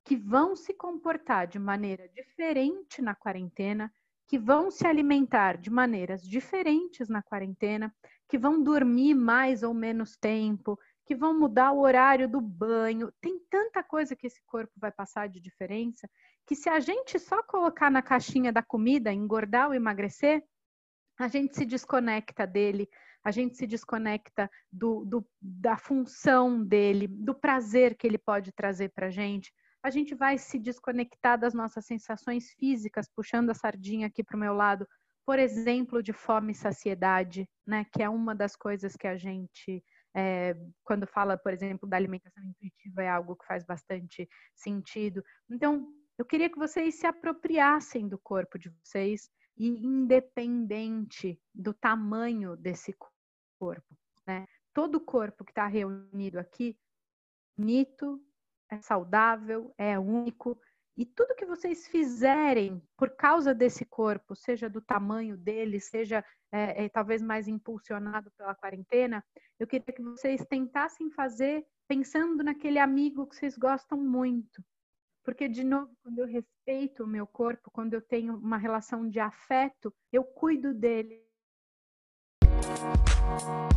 que 0.05 0.17
vão 0.17 0.57
se 0.57 0.73
comportar 0.73 1.47
de 1.47 1.59
maneira 1.59 2.09
diferente 2.09 3.03
na 3.03 3.15
quarentena, 3.15 3.93
que 4.31 4.39
vão 4.39 4.71
se 4.71 4.87
alimentar 4.87 5.59
de 5.59 5.69
maneiras 5.71 6.23
diferentes 6.23 7.09
na 7.09 7.21
quarentena, 7.21 7.93
que 8.29 8.39
vão 8.39 8.63
dormir 8.63 9.13
mais 9.13 9.65
ou 9.65 9.75
menos 9.75 10.17
tempo, 10.17 10.79
que 11.05 11.17
vão 11.17 11.37
mudar 11.37 11.73
o 11.73 11.81
horário 11.81 12.29
do 12.29 12.41
banho. 12.41 13.13
Tem 13.21 13.41
tanta 13.51 13.83
coisa 13.83 14.15
que 14.15 14.29
esse 14.29 14.41
corpo 14.47 14.73
vai 14.77 14.93
passar 14.93 15.29
de 15.29 15.41
diferença 15.41 16.09
que 16.47 16.55
se 16.55 16.69
a 16.69 16.79
gente 16.79 17.19
só 17.19 17.43
colocar 17.43 17.91
na 17.91 18.03
caixinha 18.03 18.53
da 18.53 18.63
comida, 18.63 19.13
engordar 19.13 19.67
ou 19.67 19.75
emagrecer, 19.75 20.45
a 21.19 21.27
gente 21.27 21.57
se 21.57 21.67
desconecta 21.67 22.47
dele, 22.47 22.89
a 23.25 23.33
gente 23.33 23.57
se 23.57 23.67
desconecta 23.67 24.49
do, 24.71 25.05
do, 25.05 25.27
da 25.43 25.77
função 25.77 26.65
dele, 26.65 27.09
do 27.09 27.35
prazer 27.35 27.97
que 27.97 28.07
ele 28.07 28.19
pode 28.19 28.53
trazer 28.53 28.91
para 28.91 29.09
a 29.09 29.11
gente. 29.11 29.53
A 29.83 29.91
gente 29.91 30.15
vai 30.15 30.37
se 30.37 30.59
desconectar 30.59 31.39
das 31.39 31.55
nossas 31.55 31.87
sensações 31.87 32.51
físicas, 32.53 33.09
puxando 33.09 33.51
a 33.51 33.55
sardinha 33.55 34.07
aqui 34.07 34.23
para 34.23 34.37
o 34.37 34.41
meu 34.41 34.53
lado, 34.53 34.87
por 35.25 35.39
exemplo, 35.39 36.03
de 36.03 36.13
fome 36.13 36.53
e 36.53 36.55
saciedade, 36.55 37.49
né? 37.67 37.87
Que 37.93 38.03
é 38.03 38.09
uma 38.09 38.35
das 38.35 38.57
coisas 38.57 38.97
que 38.97 39.07
a 39.07 39.17
gente, 39.17 39.83
é, 40.15 40.55
quando 40.83 41.07
fala, 41.07 41.39
por 41.39 41.53
exemplo, 41.53 41.89
da 41.89 41.97
alimentação 41.97 42.43
intuitiva, 42.45 43.03
é 43.03 43.09
algo 43.09 43.37
que 43.37 43.47
faz 43.47 43.65
bastante 43.65 44.29
sentido. 44.55 45.23
Então, 45.49 45.89
eu 46.19 46.25
queria 46.25 46.51
que 46.51 46.59
vocês 46.59 46.97
se 46.97 47.07
apropriassem 47.07 48.07
do 48.07 48.19
corpo 48.19 48.59
de 48.59 48.69
vocês 48.69 49.31
e 49.57 49.69
independente 49.69 51.41
do 51.55 51.73
tamanho 51.73 52.57
desse 52.57 52.95
corpo, 53.59 53.97
né? 54.27 54.47
Todo 54.75 55.01
corpo 55.01 55.45
que 55.45 55.53
está 55.53 55.67
reunido 55.67 56.39
aqui, 56.39 56.79
bonito, 57.57 58.23
é 58.71 58.81
saudável, 58.81 59.75
é 59.77 59.99
único, 59.99 60.61
e 60.97 61.07
tudo 61.07 61.35
que 61.35 61.47
vocês 61.47 61.89
fizerem 61.89 62.83
por 62.97 63.11
causa 63.11 63.55
desse 63.55 63.85
corpo, 63.85 64.35
seja 64.35 64.69
do 64.69 64.81
tamanho 64.81 65.37
dele, 65.37 65.81
seja 65.81 66.25
é, 66.53 66.85
é, 66.85 66.89
talvez 66.89 67.23
mais 67.23 67.49
impulsionado 67.49 68.31
pela 68.37 68.55
quarentena, 68.55 69.25
eu 69.59 69.67
queria 69.67 69.95
que 69.95 70.03
vocês 70.03 70.45
tentassem 70.47 71.11
fazer 71.11 71.65
pensando 71.89 72.45
naquele 72.45 72.79
amigo 72.79 73.27
que 73.27 73.37
vocês 73.37 73.57
gostam 73.57 73.99
muito, 73.99 74.63
porque, 75.25 75.49
de 75.49 75.65
novo, 75.65 75.95
quando 76.03 76.19
eu 76.19 76.27
respeito 76.27 77.05
o 77.05 77.07
meu 77.07 77.27
corpo, 77.27 77.71
quando 77.71 77.95
eu 77.95 78.03
tenho 78.03 78.37
uma 78.37 78.57
relação 78.57 79.09
de 79.09 79.21
afeto, 79.21 79.95
eu 80.13 80.25
cuido 80.25 80.73
dele, 80.73 81.23
Thank 83.31 83.71